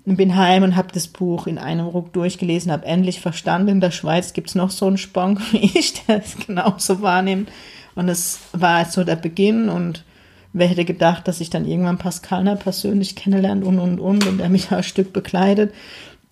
Und 0.07 0.17
bin 0.17 0.35
heim 0.37 0.63
und 0.63 0.77
habe 0.77 0.89
das 0.93 1.09
Buch 1.09 1.47
in 1.47 1.59
einem 1.59 1.87
Ruck 1.87 2.13
durchgelesen, 2.13 2.73
habe 2.73 2.87
endlich 2.87 3.21
verstanden, 3.21 3.69
in 3.69 3.81
der 3.81 3.91
Schweiz 3.91 4.33
gibt 4.33 4.49
es 4.49 4.55
noch 4.55 4.71
so 4.71 4.87
einen 4.87 4.99
Sponk 4.99 5.41
wie 5.53 5.71
ich, 5.79 6.05
der 6.05 6.19
es 6.19 6.37
genauso 6.47 7.03
wahrnimmt. 7.03 7.51
Und 7.95 8.09
es 8.09 8.41
war 8.53 8.85
so 8.87 9.05
der 9.05 9.17
Beginn 9.17 9.69
und 9.69 10.05
wer 10.53 10.69
hätte 10.69 10.85
gedacht, 10.85 11.29
dass 11.29 11.41
ich 11.41 11.51
dann 11.51 11.67
irgendwann 11.67 11.99
Pascalner 11.99 12.57
persönlich 12.57 13.15
kennenlernt 13.15 13.65
und, 13.65 13.79
und, 13.79 14.01
und 14.01 14.27
und 14.27 14.39
der 14.39 14.49
mich 14.49 14.73
ein 14.73 14.83
Stück 14.83 15.13
begleitet. 15.13 15.73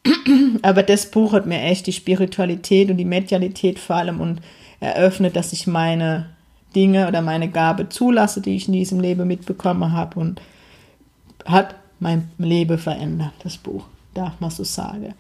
Aber 0.63 0.83
das 0.83 1.11
Buch 1.11 1.33
hat 1.33 1.47
mir 1.47 1.61
echt 1.61 1.87
die 1.87 1.93
Spiritualität 1.93 2.91
und 2.91 2.97
die 2.97 3.05
Medialität 3.05 3.79
vor 3.79 3.97
allem 3.97 4.21
und 4.21 4.41
eröffnet, 4.81 5.37
dass 5.37 5.53
ich 5.53 5.67
meine 5.67 6.31
Dinge 6.75 7.09
oder 7.09 7.23
meine 7.23 7.49
Gabe 7.49 7.89
zulasse, 7.89 8.41
die 8.41 8.57
ich 8.57 8.69
in 8.69 8.75
diesem 8.75 9.01
Leben 9.01 9.27
mitbekommen 9.27 9.93
habe 9.93 10.21
und 10.21 10.41
hat 11.45 11.75
mein 12.01 12.31
Leben 12.39 12.79
verändert, 12.79 13.33
das 13.43 13.57
Buch, 13.57 13.85
darf 14.15 14.41
man 14.41 14.51
so 14.51 14.65
sagen. 14.65 15.15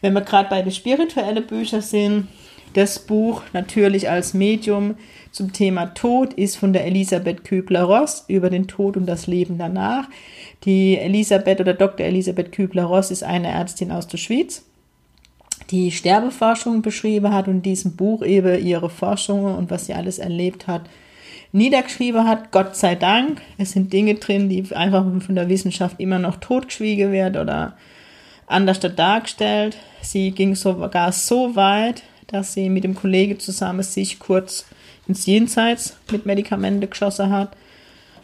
Wenn 0.00 0.14
wir 0.14 0.22
gerade 0.22 0.48
bei 0.48 0.62
den 0.62 0.72
spirituellen 0.72 1.46
Büchern 1.46 1.82
sind, 1.82 2.28
das 2.74 3.00
Buch 3.00 3.42
natürlich 3.52 4.08
als 4.08 4.32
Medium 4.32 4.94
zum 5.32 5.52
Thema 5.52 5.86
Tod 5.86 6.34
ist 6.34 6.56
von 6.56 6.72
der 6.72 6.86
Elisabeth 6.86 7.44
Kübler-Ross 7.44 8.24
über 8.28 8.48
den 8.48 8.68
Tod 8.68 8.96
und 8.96 9.06
das 9.06 9.26
Leben 9.26 9.58
danach. 9.58 10.08
Die 10.64 10.96
Elisabeth 10.96 11.60
oder 11.60 11.74
Dr. 11.74 12.06
Elisabeth 12.06 12.52
Kübler-Ross 12.52 13.10
ist 13.10 13.24
eine 13.24 13.48
Ärztin 13.48 13.90
aus 13.90 14.06
der 14.06 14.18
Schweiz, 14.18 14.64
die 15.70 15.90
Sterbeforschung 15.90 16.82
beschrieben 16.82 17.32
hat 17.32 17.48
und 17.48 17.56
in 17.56 17.62
diesem 17.62 17.96
Buch 17.96 18.22
eben 18.22 18.64
ihre 18.64 18.90
Forschungen 18.90 19.56
und 19.56 19.70
was 19.70 19.86
sie 19.86 19.94
alles 19.94 20.18
erlebt 20.18 20.66
hat, 20.66 20.82
niedergeschrieben 21.52 22.26
hat. 22.26 22.50
Gott 22.52 22.76
sei 22.76 22.94
Dank. 22.94 23.40
Es 23.58 23.72
sind 23.72 23.92
Dinge 23.92 24.14
drin, 24.16 24.48
die 24.48 24.74
einfach 24.74 25.04
von 25.20 25.34
der 25.34 25.48
Wissenschaft 25.48 25.98
immer 25.98 26.18
noch 26.18 26.36
totgeschwiegen 26.36 27.12
werden 27.12 27.40
oder 27.40 27.76
anders 28.46 28.80
dargestellt. 28.80 29.76
Sie 30.02 30.30
ging 30.32 30.54
sogar 30.54 31.12
so 31.12 31.56
weit, 31.56 32.02
dass 32.28 32.54
sie 32.54 32.68
mit 32.68 32.84
dem 32.84 32.94
Kollegen 32.94 33.38
zusammen 33.38 33.82
sich 33.82 34.18
kurz 34.18 34.66
ins 35.06 35.26
Jenseits 35.26 35.96
mit 36.10 36.26
Medikamenten 36.26 36.88
geschossen 36.88 37.30
hat 37.30 37.56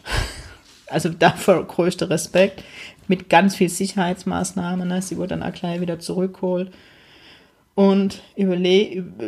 also 0.87 1.09
davor 1.09 1.65
größter 1.65 2.09
Respekt, 2.09 2.63
mit 3.07 3.29
ganz 3.29 3.55
viel 3.55 3.69
Sicherheitsmaßnahmen. 3.69 4.87
Ne? 4.87 5.01
Sie 5.01 5.17
wurde 5.17 5.29
dann 5.29 5.43
auch 5.43 5.53
gleich 5.53 5.79
wieder 5.81 5.99
zurückgeholt 5.99 6.71
und 7.77 8.23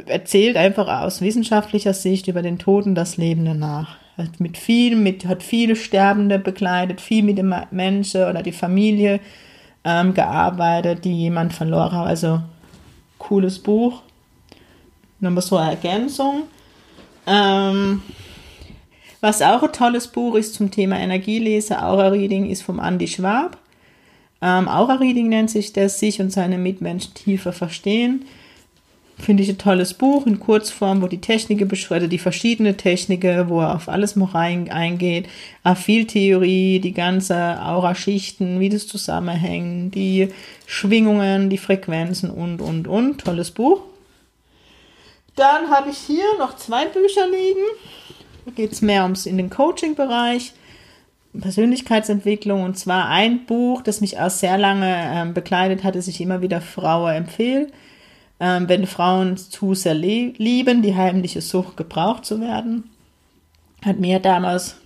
erzählt 0.07 0.57
einfach 0.57 0.87
aus 1.03 1.21
wissenschaftlicher 1.21 1.93
Sicht 1.93 2.27
über 2.27 2.41
den 2.41 2.57
Tod 2.57 2.87
und 2.87 2.95
das 2.95 3.15
Leben 3.15 3.45
danach. 3.45 3.97
Hat 4.17 4.39
mit 4.39 4.57
viel, 4.57 4.95
mit, 4.95 5.27
hat 5.27 5.43
viele 5.43 5.75
Sterbende 5.75 6.39
begleitet, 6.39 6.99
viel 6.99 7.21
mit 7.21 7.37
dem 7.37 7.53
Menschen 7.69 8.23
oder 8.23 8.41
die 8.41 8.51
Familie 8.51 9.19
ähm, 9.83 10.15
gearbeitet, 10.15 11.05
die 11.05 11.15
jemand 11.15 11.53
verloren 11.53 11.91
hat. 11.91 12.07
Also 12.07 12.41
cooles 13.19 13.59
Buch. 13.59 14.01
Nochmal 15.19 15.43
so 15.43 15.57
eine 15.57 15.69
Ergänzung. 15.69 16.45
Ähm, 17.27 18.01
was 19.21 19.43
auch 19.43 19.61
ein 19.61 19.73
tolles 19.73 20.07
Buch 20.07 20.33
ist 20.33 20.55
zum 20.55 20.71
Thema 20.71 20.97
Energielese, 20.97 21.83
Aura 21.83 22.07
Reading, 22.07 22.49
ist 22.49 22.63
vom 22.63 22.79
Andy 22.79 23.07
Schwab. 23.07 23.59
Ähm, 24.41 24.67
Aura 24.67 24.95
Reading 24.95 25.29
nennt 25.29 25.51
sich 25.51 25.71
das, 25.71 25.99
sich 25.99 26.19
und 26.19 26.31
seine 26.31 26.57
Mitmenschen 26.57 27.13
tiefer 27.13 27.53
verstehen. 27.53 28.25
Finde 29.19 29.43
ich 29.43 29.49
ein 29.49 29.57
tolles 29.57 29.93
Buch 29.93 30.25
in 30.25 30.39
Kurzform, 30.39 31.01
wo 31.01 31.07
die 31.07 31.21
Techniken 31.21 31.67
beschreibt, 31.67 32.11
die 32.11 32.17
verschiedenen 32.17 32.77
Techniken, 32.77 33.49
wo 33.49 33.59
er 33.61 33.75
auf 33.75 33.89
alles 33.89 34.15
mal 34.15 34.29
rein, 34.29 34.71
eingeht. 34.71 35.27
Auch 35.63 35.77
viel 35.77 36.07
Theorie, 36.07 36.79
die 36.79 36.93
ganze 36.93 37.61
Aura-Schichten, 37.61 38.59
wie 38.59 38.69
das 38.69 38.87
zusammenhängt, 38.87 39.93
die 39.93 40.29
Schwingungen, 40.65 41.49
die 41.49 41.57
Frequenzen 41.57 42.29
und, 42.29 42.61
und, 42.61 42.87
und. 42.87 43.19
Tolles 43.19 43.51
Buch. 43.51 43.81
Dann 45.35 45.69
habe 45.69 45.89
ich 45.89 45.97
hier 45.97 46.25
noch 46.39 46.55
zwei 46.55 46.85
Bücher 46.85 47.27
liegen 47.27 47.65
geht 48.55 48.71
es 48.71 48.81
mehr 48.81 49.03
ums 49.03 49.25
in 49.25 49.37
den 49.37 49.49
Coaching-Bereich, 49.49 50.53
Persönlichkeitsentwicklung 51.39 52.63
und 52.63 52.77
zwar 52.77 53.07
ein 53.07 53.45
Buch, 53.45 53.81
das 53.81 54.01
mich 54.01 54.19
auch 54.19 54.29
sehr 54.29 54.57
lange 54.57 54.95
ähm, 55.13 55.33
begleitet 55.33 55.83
hat, 55.83 55.95
das 55.95 56.07
ich 56.07 56.21
immer 56.21 56.41
wieder 56.41 56.59
Frauen 56.59 57.13
empfehle. 57.13 57.67
Ähm, 58.39 58.69
wenn 58.69 58.87
Frauen 58.87 59.37
zu 59.37 59.73
sehr 59.73 59.93
lieben, 59.93 60.81
die 60.81 60.95
heimliche 60.95 61.41
Sucht 61.41 61.77
gebraucht 61.77 62.25
zu 62.25 62.39
werden, 62.39 62.85
hat 63.83 63.99
mir 63.99 64.19
damals 64.19 64.77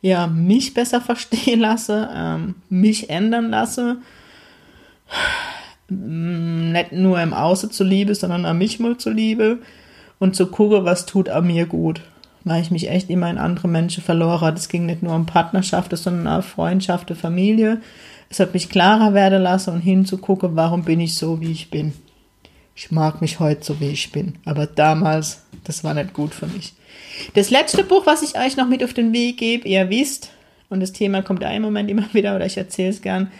ja 0.00 0.26
mich 0.26 0.74
besser 0.74 1.00
verstehen 1.00 1.60
lassen, 1.60 2.06
ähm, 2.14 2.54
mich 2.68 3.10
ändern 3.10 3.50
lassen, 3.50 4.02
nicht 5.88 6.92
nur 6.92 7.20
im 7.20 7.34
Außen 7.34 7.70
zu 7.70 7.84
liebe, 7.84 8.14
sondern 8.14 8.46
an 8.46 8.58
mich 8.58 8.80
mal 8.80 8.96
zu 8.96 9.10
liebe 9.10 9.58
und 10.18 10.34
zu 10.34 10.46
gucken, 10.46 10.84
was 10.84 11.06
tut 11.06 11.28
an 11.28 11.46
mir 11.46 11.66
gut 11.66 12.00
weil 12.44 12.62
ich 12.62 12.70
mich 12.70 12.90
echt 12.90 13.10
immer 13.10 13.30
in 13.30 13.38
andere 13.38 13.68
Menschen 13.68 14.02
verloren 14.02 14.40
habe. 14.40 14.56
Es 14.56 14.68
ging 14.68 14.86
nicht 14.86 15.02
nur 15.02 15.14
um 15.14 15.26
Partnerschaft, 15.26 15.96
sondern 15.96 16.26
auch 16.26 16.44
Freundschaft, 16.44 17.10
Familie. 17.10 17.80
Es 18.30 18.40
hat 18.40 18.54
mich 18.54 18.68
klarer 18.68 19.14
werden 19.14 19.42
lassen 19.42 19.74
und 19.74 19.80
hinzugucken, 19.80 20.56
warum 20.56 20.84
bin 20.84 21.00
ich 21.00 21.14
so, 21.14 21.40
wie 21.40 21.52
ich 21.52 21.70
bin. 21.70 21.92
Ich 22.74 22.90
mag 22.90 23.20
mich 23.20 23.38
heute 23.38 23.64
so, 23.64 23.80
wie 23.80 23.90
ich 23.90 24.12
bin. 24.12 24.34
Aber 24.44 24.66
damals, 24.66 25.42
das 25.64 25.84
war 25.84 25.94
nicht 25.94 26.14
gut 26.14 26.34
für 26.34 26.46
mich. 26.46 26.72
Das 27.34 27.50
letzte 27.50 27.84
Buch, 27.84 28.06
was 28.06 28.22
ich 28.22 28.38
euch 28.38 28.56
noch 28.56 28.68
mit 28.68 28.82
auf 28.82 28.94
den 28.94 29.12
Weg 29.12 29.38
gebe, 29.38 29.68
ihr 29.68 29.90
wisst, 29.90 30.30
und 30.70 30.80
das 30.80 30.92
Thema 30.92 31.22
kommt 31.22 31.42
da 31.42 31.50
im 31.50 31.62
Moment 31.62 31.90
immer 31.90 32.08
wieder, 32.14 32.34
oder 32.34 32.46
ich 32.46 32.56
erzähle 32.56 32.90
es 32.90 33.02
gern, 33.02 33.30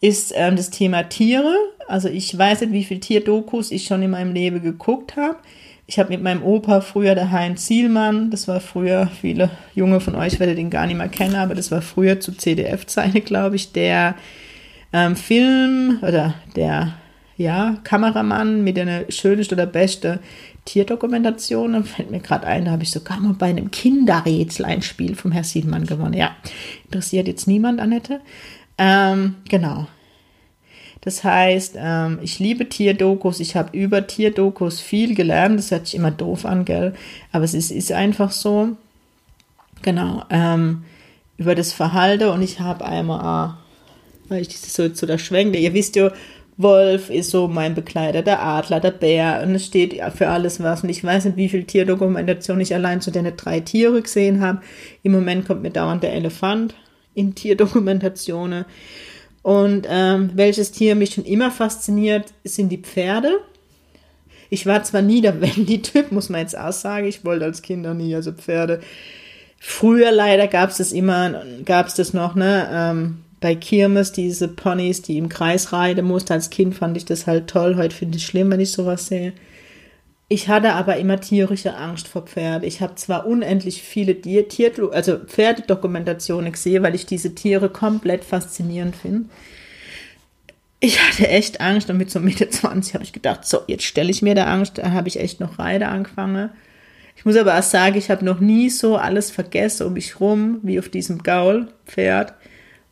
ist 0.00 0.32
ähm, 0.34 0.56
das 0.56 0.70
Thema 0.70 1.04
Tiere. 1.04 1.54
Also 1.86 2.08
ich 2.08 2.36
weiß 2.36 2.60
nicht, 2.62 2.72
wie 2.72 2.84
viele 2.84 3.00
Tierdokus 3.00 3.70
ich 3.70 3.84
schon 3.84 4.02
in 4.02 4.10
meinem 4.10 4.32
Leben 4.32 4.62
geguckt 4.62 5.16
habe. 5.16 5.36
Ich 5.86 5.98
habe 5.98 6.10
mit 6.10 6.22
meinem 6.22 6.42
Opa 6.42 6.82
früher 6.82 7.14
der 7.14 7.32
Heinz 7.32 7.64
Zielmann, 7.64 8.30
das 8.30 8.46
war 8.46 8.60
früher, 8.60 9.08
viele 9.20 9.50
Junge 9.74 10.00
von 10.00 10.14
euch 10.16 10.38
werdet 10.38 10.58
ihn 10.58 10.68
gar 10.68 10.86
nicht 10.86 10.98
mehr 10.98 11.08
kennen, 11.08 11.34
aber 11.34 11.54
das 11.54 11.70
war 11.70 11.80
früher 11.80 12.20
zu 12.20 12.32
CDF-Zeiten, 12.32 13.24
glaube 13.24 13.56
ich, 13.56 13.72
der 13.72 14.14
ähm, 14.92 15.16
Film 15.16 15.98
oder 16.02 16.34
der 16.56 16.92
ja, 17.38 17.76
Kameramann 17.84 18.62
mit 18.62 18.78
einer 18.78 19.10
schönsten 19.10 19.54
oder 19.54 19.66
besten 19.66 20.18
Tierdokumentation. 20.64 21.72
Da 21.72 21.82
fällt 21.82 22.10
mir 22.10 22.20
gerade 22.20 22.46
ein, 22.46 22.66
da 22.66 22.72
habe 22.72 22.82
ich 22.82 22.90
sogar 22.90 23.18
mal 23.20 23.32
bei 23.32 23.46
einem 23.46 23.70
Kinderrätsel 23.70 24.66
ein 24.66 24.82
Spiel 24.82 25.14
vom 25.14 25.32
Herr 25.32 25.44
Siedmann 25.44 25.86
gewonnen. 25.86 26.14
Ja, 26.14 26.36
interessiert 26.84 27.28
jetzt 27.28 27.46
niemand, 27.46 27.80
Annette. 27.80 28.20
Ähm, 28.76 29.36
genau. 29.48 29.86
Das 31.00 31.22
heißt, 31.22 31.76
ähm, 31.78 32.18
ich 32.22 32.40
liebe 32.40 32.68
Tierdokus. 32.68 33.38
Ich 33.38 33.54
habe 33.54 33.76
über 33.78 34.06
Tierdokus 34.06 34.80
viel 34.80 35.14
gelernt. 35.14 35.58
Das 35.58 35.70
hört 35.70 35.86
sich 35.86 35.94
immer 35.94 36.10
doof 36.10 36.44
an, 36.44 36.64
gell? 36.64 36.92
Aber 37.30 37.44
es 37.44 37.54
ist, 37.54 37.70
ist 37.70 37.92
einfach 37.92 38.32
so. 38.32 38.76
Genau. 39.82 40.24
Ähm, 40.28 40.82
über 41.36 41.54
das 41.54 41.72
Verhalten 41.72 42.30
und 42.30 42.42
ich 42.42 42.58
habe 42.58 42.84
einmal, 42.84 43.54
weil 44.28 44.42
ich 44.42 44.48
das 44.48 44.74
so 44.74 44.88
zu 44.88 45.06
der 45.06 45.18
Schwenke, 45.18 45.56
ihr 45.56 45.72
wisst 45.72 45.94
ja, 45.94 46.10
Wolf 46.58 47.08
ist 47.08 47.30
so 47.30 47.46
mein 47.46 47.76
Begleiter, 47.76 48.22
der 48.22 48.42
Adler, 48.42 48.80
der 48.80 48.90
Bär 48.90 49.42
und 49.44 49.54
es 49.54 49.64
steht 49.64 50.00
für 50.16 50.28
alles 50.28 50.60
was. 50.60 50.82
Und 50.82 50.88
ich 50.88 51.04
weiß 51.04 51.24
nicht, 51.24 51.36
wie 51.36 51.48
viel 51.48 51.62
Tierdokumentation 51.62 52.60
ich 52.60 52.74
allein 52.74 53.00
zu 53.00 53.12
den 53.12 53.32
drei 53.36 53.60
Tiere 53.60 54.02
gesehen 54.02 54.40
habe. 54.40 54.60
Im 55.04 55.12
Moment 55.12 55.46
kommt 55.46 55.62
mir 55.62 55.70
dauernd 55.70 56.02
der 56.02 56.12
Elefant 56.14 56.74
in 57.14 57.36
Tierdokumentationen. 57.36 58.64
Und 59.42 59.86
ähm, 59.88 60.32
welches 60.34 60.72
Tier 60.72 60.96
mich 60.96 61.14
schon 61.14 61.24
immer 61.24 61.52
fasziniert, 61.52 62.34
sind 62.42 62.70
die 62.70 62.78
Pferde. 62.78 63.38
Ich 64.50 64.66
war 64.66 64.82
zwar 64.82 65.02
nie 65.02 65.20
der 65.20 65.40
Wendy-Typ, 65.40 66.10
muss 66.10 66.28
man 66.28 66.40
jetzt 66.40 66.58
auch 66.58 66.72
sagen. 66.72 67.06
Ich 67.06 67.24
wollte 67.24 67.44
als 67.44 67.62
Kind 67.62 67.86
auch 67.86 67.94
nie, 67.94 68.14
also 68.16 68.32
Pferde. 68.32 68.80
Früher 69.60 70.10
leider 70.10 70.48
gab 70.48 70.70
es 70.70 70.78
das 70.78 70.90
immer, 70.90 71.44
gab 71.64 71.86
es 71.86 71.94
das 71.94 72.14
noch, 72.14 72.34
ne? 72.34 72.68
Ähm, 72.72 73.18
bei 73.40 73.54
Kirmes 73.54 74.12
diese 74.12 74.48
Ponys, 74.48 75.02
die 75.02 75.18
im 75.18 75.28
Kreis 75.28 75.72
reiten 75.72 76.04
mussten. 76.04 76.32
Als 76.32 76.50
Kind 76.50 76.74
fand 76.74 76.96
ich 76.96 77.04
das 77.04 77.26
halt 77.26 77.48
toll. 77.48 77.76
Heute 77.76 77.94
finde 77.94 78.16
ich 78.16 78.24
es 78.24 78.28
schlimm, 78.28 78.50
wenn 78.50 78.60
ich 78.60 78.72
sowas 78.72 79.06
sehe. 79.06 79.32
Ich 80.30 80.48
hatte 80.48 80.74
aber 80.74 80.98
immer 80.98 81.20
tierische 81.20 81.74
Angst 81.74 82.06
vor 82.06 82.22
Pferde. 82.22 82.66
Ich 82.66 82.82
habe 82.82 82.96
zwar 82.96 83.26
unendlich 83.26 83.82
viele 83.82 84.20
Tier, 84.20 84.46
Tier 84.48 84.72
also 84.92 85.18
Pferdedokumentationen 85.18 86.52
gesehen, 86.52 86.82
weil 86.82 86.94
ich 86.94 87.06
diese 87.06 87.34
Tiere 87.34 87.70
komplett 87.70 88.24
faszinierend 88.24 88.94
finde. 88.94 89.30
Ich 90.80 91.00
hatte 91.02 91.26
echt 91.28 91.60
Angst 91.60 91.88
und 91.88 91.96
mit 91.96 92.10
so 92.10 92.20
Mitte 92.20 92.48
20 92.48 92.94
habe 92.94 93.04
ich 93.04 93.12
gedacht, 93.12 93.46
so, 93.46 93.60
jetzt 93.66 93.84
stelle 93.84 94.10
ich 94.10 94.20
mir 94.20 94.34
da 94.34 94.44
Angst. 94.44 94.78
Da 94.78 94.90
habe 94.90 95.08
ich 95.08 95.18
echt 95.18 95.40
noch 95.40 95.58
Reide 95.58 95.88
angefangen. 95.88 96.50
Ich 97.16 97.24
muss 97.24 97.36
aber 97.36 97.58
auch 97.58 97.62
sagen, 97.62 97.96
ich 97.96 98.10
habe 98.10 98.24
noch 98.24 98.38
nie 98.38 98.70
so 98.70 98.96
alles 98.96 99.30
vergessen 99.30 99.86
um 99.86 99.94
mich 99.94 100.20
rum 100.20 100.60
wie 100.62 100.78
auf 100.78 100.88
diesem 100.88 101.22
Gaul-Pferd 101.22 102.34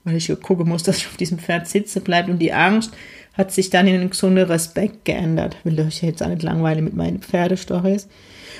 weil 0.06 0.16
ich 0.16 0.32
gucken 0.40 0.68
muss, 0.68 0.84
dass 0.84 0.98
ich 0.98 1.08
auf 1.08 1.16
diesem 1.16 1.38
Pferd 1.38 1.66
sitze 1.66 2.00
bleibt 2.00 2.28
und 2.28 2.38
die 2.38 2.52
Angst 2.52 2.92
hat 3.34 3.52
sich 3.52 3.70
dann 3.70 3.88
in 3.88 3.96
einen 3.96 4.10
gesunden 4.10 4.46
Respekt 4.46 5.04
geändert. 5.04 5.56
Will 5.64 5.78
euch 5.80 6.02
jetzt 6.02 6.22
auch 6.22 6.28
nicht 6.28 6.44
langweilen 6.44 6.84
mit 6.84 6.94
meinen 6.94 7.20
Pferdestories. 7.20 8.08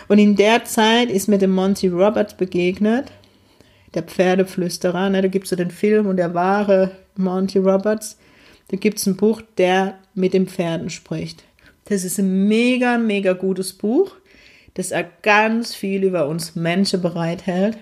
Und 0.08 0.18
in 0.18 0.34
der 0.34 0.64
Zeit 0.64 1.08
ist 1.08 1.28
mir 1.28 1.38
dem 1.38 1.52
Monty 1.52 1.88
Roberts 1.88 2.34
begegnet, 2.34 3.12
der 3.94 4.02
Pferdeflüsterer. 4.02 5.08
Ne? 5.08 5.22
Da 5.22 5.28
gibt 5.28 5.44
es 5.44 5.50
so 5.50 5.56
den 5.56 5.70
Film 5.70 6.06
und 6.06 6.16
der 6.16 6.34
wahre 6.34 6.90
Monty 7.16 7.58
Roberts. 7.58 8.18
Da 8.68 8.76
gibt 8.76 8.98
es 8.98 9.06
ein 9.06 9.16
Buch, 9.16 9.40
der 9.56 9.94
mit 10.14 10.34
den 10.34 10.48
Pferden 10.48 10.90
spricht. 10.90 11.44
Das 11.84 12.02
ist 12.02 12.18
ein 12.18 12.48
mega, 12.48 12.98
mega 12.98 13.34
gutes 13.34 13.72
Buch, 13.72 14.16
das 14.74 14.90
er 14.90 15.04
ganz 15.22 15.74
viel 15.76 16.02
über 16.02 16.26
uns 16.26 16.56
Menschen 16.56 17.00
bereithält. 17.00 17.78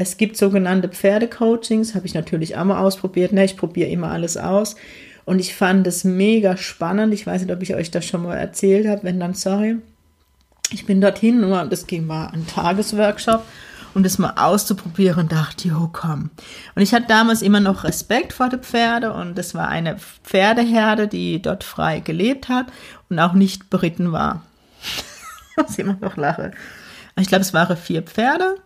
Es 0.00 0.16
gibt 0.16 0.36
sogenannte 0.36 0.88
Pferdecoachings, 0.88 1.96
habe 1.96 2.06
ich 2.06 2.14
natürlich 2.14 2.56
auch 2.56 2.64
mal 2.64 2.80
ausprobiert. 2.80 3.32
Ne? 3.32 3.44
Ich 3.44 3.56
probiere 3.56 3.90
immer 3.90 4.12
alles 4.12 4.36
aus. 4.36 4.76
Und 5.24 5.40
ich 5.40 5.56
fand 5.56 5.86
es 5.88 6.04
mega 6.04 6.56
spannend. 6.56 7.12
Ich 7.12 7.26
weiß 7.26 7.42
nicht, 7.42 7.52
ob 7.52 7.60
ich 7.62 7.74
euch 7.74 7.90
das 7.90 8.06
schon 8.06 8.22
mal 8.22 8.36
erzählt 8.36 8.86
habe. 8.86 9.02
Wenn 9.02 9.18
dann, 9.18 9.34
sorry. 9.34 9.76
Ich 10.70 10.86
bin 10.86 11.00
dorthin, 11.00 11.40
nur 11.40 11.64
das 11.64 11.88
ging 11.88 12.06
mal 12.06 12.28
ein 12.28 12.46
Tagesworkshop, 12.46 13.44
um 13.94 14.02
das 14.04 14.18
mal 14.18 14.34
auszuprobieren 14.36 15.24
und 15.24 15.32
dachte, 15.32 15.68
jo, 15.68 15.90
komm. 15.92 16.30
Und 16.76 16.82
ich 16.82 16.94
hatte 16.94 17.06
damals 17.08 17.42
immer 17.42 17.60
noch 17.60 17.84
Respekt 17.84 18.32
vor 18.32 18.50
den 18.50 18.60
Pferde 18.60 19.12
und 19.12 19.36
das 19.36 19.54
war 19.54 19.68
eine 19.68 19.96
Pferdeherde, 19.98 21.08
die 21.08 21.42
dort 21.42 21.64
frei 21.64 22.00
gelebt 22.00 22.48
hat 22.48 22.66
und 23.08 23.18
auch 23.18 23.32
nicht 23.32 23.68
beritten 23.68 24.12
war. 24.12 24.42
Ich 25.68 25.76
immer 25.80 25.98
noch 26.00 26.16
lache. 26.16 26.52
Ich 27.18 27.26
glaube, 27.26 27.42
es 27.42 27.52
waren 27.52 27.76
vier 27.76 28.02
Pferde 28.02 28.58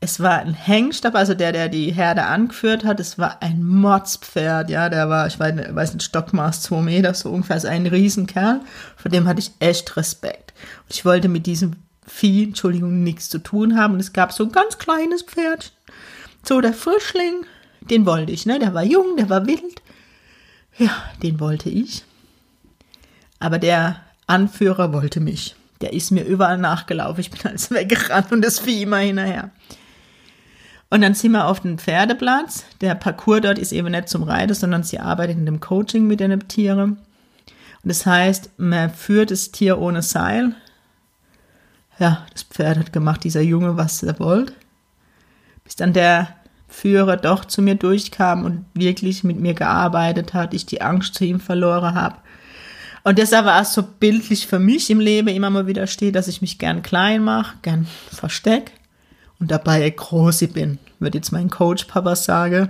es 0.00 0.20
war 0.20 0.38
ein 0.38 0.54
Hengstab, 0.54 1.14
also 1.16 1.34
der, 1.34 1.52
der 1.52 1.68
die 1.68 1.90
Herde 1.90 2.24
angeführt 2.24 2.84
hat, 2.84 3.00
es 3.00 3.18
war 3.18 3.42
ein 3.42 3.64
Motzpferd, 3.64 4.70
ja, 4.70 4.88
der 4.88 5.08
war, 5.08 5.26
ich 5.26 5.40
weiß 5.40 5.94
nicht, 5.94 6.04
Stockmaß 6.04 6.62
zwei 6.62 6.82
Meter, 6.82 7.14
so 7.14 7.30
ungefähr, 7.30 7.54
also 7.54 7.68
ein 7.68 7.86
Riesenkerl, 7.86 8.60
vor 8.96 9.10
dem 9.10 9.26
hatte 9.26 9.40
ich 9.40 9.50
echt 9.58 9.96
Respekt. 9.96 10.52
Und 10.84 10.94
ich 10.94 11.04
wollte 11.04 11.28
mit 11.28 11.46
diesem 11.46 11.72
Vieh, 12.06 12.44
Entschuldigung, 12.44 13.02
nichts 13.02 13.28
zu 13.28 13.38
tun 13.38 13.76
haben 13.76 13.94
und 13.94 14.00
es 14.00 14.12
gab 14.12 14.32
so 14.32 14.44
ein 14.44 14.52
ganz 14.52 14.78
kleines 14.78 15.22
Pferd, 15.22 15.72
so 16.44 16.60
der 16.60 16.72
Frischling, 16.72 17.44
den 17.80 18.06
wollte 18.06 18.32
ich, 18.32 18.46
ne, 18.46 18.58
der 18.60 18.74
war 18.74 18.84
jung, 18.84 19.16
der 19.16 19.28
war 19.28 19.46
wild, 19.46 19.82
ja, 20.76 20.90
den 21.24 21.40
wollte 21.40 21.70
ich. 21.70 22.04
Aber 23.40 23.58
der 23.58 24.00
Anführer 24.28 24.92
wollte 24.92 25.18
mich. 25.20 25.56
Der 25.80 25.92
ist 25.92 26.10
mir 26.10 26.24
überall 26.24 26.58
nachgelaufen. 26.58 27.20
Ich 27.20 27.30
bin 27.30 27.40
alles 27.44 27.70
weggerannt 27.70 28.32
und 28.32 28.42
das 28.42 28.60
Vieh 28.60 28.82
immer 28.82 28.98
hinterher. 28.98 29.50
Und 30.90 31.02
dann 31.02 31.14
sind 31.14 31.32
wir 31.32 31.46
auf 31.46 31.60
dem 31.60 31.78
Pferdeplatz. 31.78 32.64
Der 32.80 32.94
Parcours 32.94 33.42
dort 33.42 33.58
ist 33.58 33.72
eben 33.72 33.90
nicht 33.90 34.08
zum 34.08 34.22
Reiten, 34.22 34.54
sondern 34.54 34.82
sie 34.82 34.98
arbeitet 34.98 35.36
in 35.36 35.46
dem 35.46 35.60
Coaching 35.60 36.06
mit 36.06 36.20
den 36.20 36.48
Tieren. 36.48 36.98
Und 37.82 37.88
das 37.88 38.06
heißt, 38.06 38.58
man 38.58 38.90
führt 38.90 39.30
das 39.30 39.52
Tier 39.52 39.78
ohne 39.78 40.02
Seil. 40.02 40.54
Ja, 41.98 42.26
das 42.32 42.44
Pferd 42.44 42.78
hat 42.78 42.92
gemacht, 42.92 43.24
dieser 43.24 43.42
Junge, 43.42 43.76
was 43.76 44.02
er 44.02 44.18
wollte. 44.18 44.54
Bis 45.64 45.76
dann 45.76 45.92
der 45.92 46.28
Führer 46.68 47.16
doch 47.16 47.44
zu 47.44 47.60
mir 47.60 47.74
durchkam 47.74 48.44
und 48.44 48.64
wirklich 48.72 49.24
mit 49.24 49.38
mir 49.38 49.54
gearbeitet 49.54 50.32
hat, 50.32 50.54
ich 50.54 50.64
die 50.64 50.80
Angst 50.80 51.14
zu 51.14 51.24
ihm 51.24 51.40
verloren 51.40 51.94
habe. 51.94 52.16
Und 53.04 53.18
das 53.18 53.32
aber 53.32 53.60
auch 53.60 53.64
so 53.64 53.82
bildlich 53.82 54.46
für 54.46 54.58
mich 54.58 54.90
im 54.90 55.00
Leben 55.00 55.28
immer 55.28 55.50
mal 55.50 55.66
wieder 55.66 55.86
steht, 55.86 56.14
dass 56.14 56.28
ich 56.28 56.40
mich 56.40 56.58
gern 56.58 56.82
klein 56.82 57.22
mache, 57.22 57.56
gern 57.62 57.86
versteck 58.10 58.72
und 59.40 59.50
dabei 59.50 59.88
groß 59.88 60.40
bin, 60.52 60.78
würde 60.98 61.18
jetzt 61.18 61.32
mein 61.32 61.50
Coach 61.50 61.84
Papa 61.84 62.16
sagen. 62.16 62.68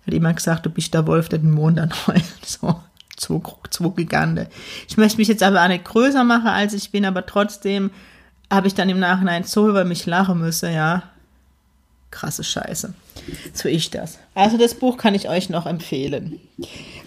Er 0.00 0.06
hat 0.06 0.14
immer 0.14 0.32
gesagt, 0.32 0.66
du 0.66 0.70
bist 0.70 0.94
der 0.94 1.06
Wolf, 1.06 1.28
der 1.28 1.38
den 1.38 1.50
Mond 1.50 1.78
anheult. 1.78 2.24
So, 2.44 2.80
zwei, 3.16 3.40
zwei 3.70 3.88
Gigante. 3.90 4.48
Ich 4.88 4.96
möchte 4.96 5.18
mich 5.18 5.28
jetzt 5.28 5.42
aber 5.42 5.62
auch 5.62 5.68
nicht 5.68 5.84
größer 5.84 6.24
machen, 6.24 6.46
als 6.46 6.72
ich 6.72 6.90
bin, 6.90 7.04
aber 7.04 7.26
trotzdem 7.26 7.90
habe 8.50 8.66
ich 8.68 8.74
dann 8.74 8.88
im 8.88 8.98
Nachhinein 8.98 9.44
so 9.44 9.68
über 9.68 9.84
mich 9.84 10.06
lachen 10.06 10.38
müssen, 10.38 10.72
ja. 10.72 11.02
Krasse 12.10 12.42
Scheiße. 12.42 12.94
So 13.52 13.68
ich 13.68 13.90
das. 13.90 14.18
Also 14.34 14.56
das 14.56 14.74
Buch 14.74 14.96
kann 14.96 15.14
ich 15.14 15.28
euch 15.28 15.50
noch 15.50 15.66
empfehlen. 15.66 16.40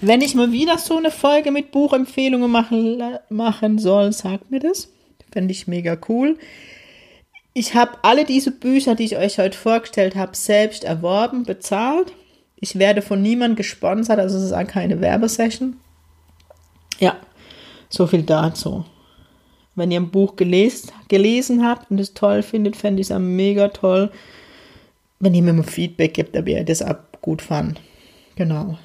Wenn 0.01 0.21
ich 0.21 0.35
mal 0.35 0.51
wieder 0.51 0.77
so 0.77 0.97
eine 0.97 1.09
Folge 1.09 1.51
mit 1.51 1.71
Buchempfehlungen 1.71 2.51
machen, 2.51 3.01
machen 3.29 3.79
soll, 3.79 4.13
sagt 4.13 4.51
mir 4.51 4.59
das. 4.59 4.89
Fände 5.31 5.51
ich 5.51 5.67
mega 5.67 5.97
cool. 6.07 6.37
Ich 7.53 7.75
habe 7.75 7.97
alle 8.01 8.23
diese 8.23 8.51
Bücher, 8.51 8.95
die 8.95 9.03
ich 9.03 9.17
euch 9.17 9.37
heute 9.37 9.57
vorgestellt 9.57 10.15
habe, 10.15 10.35
selbst 10.35 10.83
erworben, 10.83 11.43
bezahlt. 11.43 12.13
Ich 12.55 12.79
werde 12.79 13.01
von 13.01 13.21
niemandem 13.21 13.57
gesponsert, 13.57 14.19
also 14.19 14.37
es 14.37 14.43
ist 14.43 14.53
auch 14.53 14.67
keine 14.67 15.01
Werbesession. 15.01 15.77
Ja, 16.99 17.17
so 17.89 18.07
viel 18.07 18.23
dazu. 18.23 18.85
Wenn 19.75 19.91
ihr 19.91 19.99
ein 19.99 20.11
Buch 20.11 20.35
gelesen, 20.35 20.91
gelesen 21.07 21.65
habt 21.65 21.91
und 21.91 21.99
es 21.99 22.13
toll 22.13 22.43
findet, 22.43 22.75
fände 22.75 23.01
ich 23.01 23.09
es 23.09 23.19
mega 23.19 23.69
toll, 23.69 24.11
wenn 25.19 25.33
ihr 25.33 25.41
mir 25.41 25.53
mal 25.53 25.63
Feedback 25.63 26.13
gibt, 26.13 26.37
ob 26.37 26.47
ihr 26.47 26.63
das 26.63 26.81
auch 26.81 26.95
gut 27.21 27.41
fand. 27.41 27.81
Genau. 28.35 28.77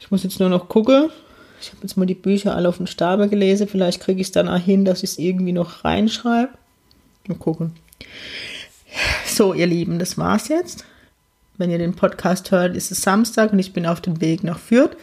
Ich 0.00 0.10
muss 0.10 0.22
jetzt 0.22 0.40
nur 0.40 0.48
noch 0.48 0.68
gucken. 0.68 1.10
Ich 1.60 1.68
habe 1.68 1.82
jetzt 1.82 1.96
mal 1.96 2.06
die 2.06 2.14
Bücher 2.14 2.56
alle 2.56 2.68
auf 2.68 2.78
dem 2.78 2.86
Stapel 2.86 3.28
gelesen. 3.28 3.68
Vielleicht 3.68 4.00
kriege 4.00 4.20
ich 4.20 4.28
es 4.28 4.32
dann 4.32 4.48
auch 4.48 4.58
hin, 4.58 4.84
dass 4.84 5.02
ich 5.02 5.10
es 5.10 5.18
irgendwie 5.18 5.52
noch 5.52 5.84
reinschreibe. 5.84 6.50
Mal 7.28 7.36
gucken. 7.36 7.74
So, 9.26 9.54
ihr 9.54 9.66
Lieben, 9.66 9.98
das 9.98 10.18
war's 10.18 10.48
jetzt. 10.48 10.84
Wenn 11.56 11.70
ihr 11.70 11.78
den 11.78 11.94
Podcast 11.94 12.50
hört, 12.50 12.76
ist 12.76 12.90
es 12.90 13.02
Samstag 13.02 13.52
und 13.52 13.58
ich 13.58 13.72
bin 13.72 13.86
auf 13.86 14.00
dem 14.00 14.20
Weg 14.20 14.42
nach 14.42 14.58
Fürth. 14.58 14.96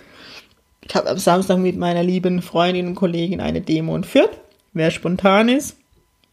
Ich 0.81 0.95
habe 0.95 1.09
am 1.09 1.17
Samstag 1.17 1.57
mit 1.59 1.77
meiner 1.77 2.03
lieben 2.03 2.41
Freundin 2.41 2.87
und 2.87 2.95
Kollegin 2.95 3.41
eine 3.41 3.61
Demo 3.61 3.95
in 3.95 4.03
Fürth. 4.03 4.37
Wer 4.73 4.91
spontan 4.91 5.49
ist, 5.49 5.77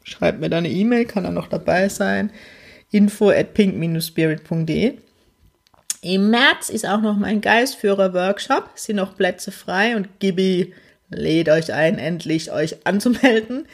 schreibt 0.02 0.40
mir 0.40 0.50
da 0.50 0.58
eine 0.58 0.70
E-Mail, 0.70 1.04
kann 1.04 1.24
er 1.24 1.30
noch 1.30 1.48
dabei 1.48 1.88
sein. 1.88 2.30
Info 2.90 3.30
at 3.30 3.54
pink-spirit.de. 3.54 4.94
Im 6.02 6.30
März 6.30 6.68
ist 6.68 6.86
auch 6.86 7.00
noch 7.00 7.16
mein 7.16 7.40
Geistführer-Workshop. 7.40 8.70
Sind 8.74 8.96
noch 8.96 9.16
Plätze 9.16 9.50
frei 9.52 9.96
und 9.96 10.20
Gibi 10.20 10.72
lädt 11.10 11.48
euch 11.48 11.72
ein, 11.72 11.98
endlich 11.98 12.50
euch 12.52 12.86
anzumelden 12.86 13.66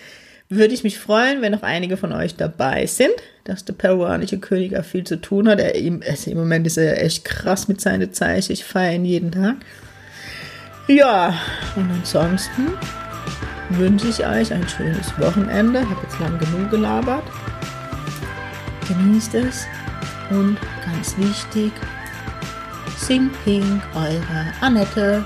würde 0.55 0.75
ich 0.75 0.85
mich 0.85 0.99
freuen, 0.99 1.41
wenn 1.41 1.53
noch 1.53 1.63
einige 1.63 1.97
von 1.97 2.13
euch 2.13 2.37
dabei 2.37 2.87
sind, 2.87 3.15
dass 3.45 3.65
der 3.65 3.73
peruanische 3.73 4.39
König 4.39 4.77
auch 4.77 4.85
viel 4.85 5.05
zu 5.05 5.21
tun 5.21 5.49
hat. 5.49 5.61
Er, 5.61 5.75
also 6.09 6.31
Im 6.31 6.39
Moment 6.39 6.67
ist 6.67 6.77
er 6.77 7.03
echt 7.03 7.25
krass 7.25 7.69
mit 7.69 7.81
seinen 7.81 8.13
Zeichen. 8.13 8.53
Ich 8.53 8.65
feiere 8.65 8.95
ihn 8.95 9.05
jeden 9.05 9.33
Tag. 9.33 9.57
Ja, 10.89 11.35
und 11.77 11.91
ansonsten 11.91 12.73
wünsche 13.71 14.09
ich 14.09 14.27
euch 14.27 14.53
ein 14.53 14.69
schönes 14.69 15.19
Wochenende. 15.19 15.81
Ich 15.81 15.89
habe 15.89 16.01
jetzt 16.03 16.21
lang 16.21 16.39
genug 16.39 16.71
gelabert. 16.71 17.25
Genießt 18.89 19.35
es 19.37 19.67
und 20.31 20.59
ganz 20.85 21.17
wichtig, 21.19 21.73
sing 22.97 23.31
pink, 23.45 23.83
eure 23.95 24.53
Annette. 24.61 25.25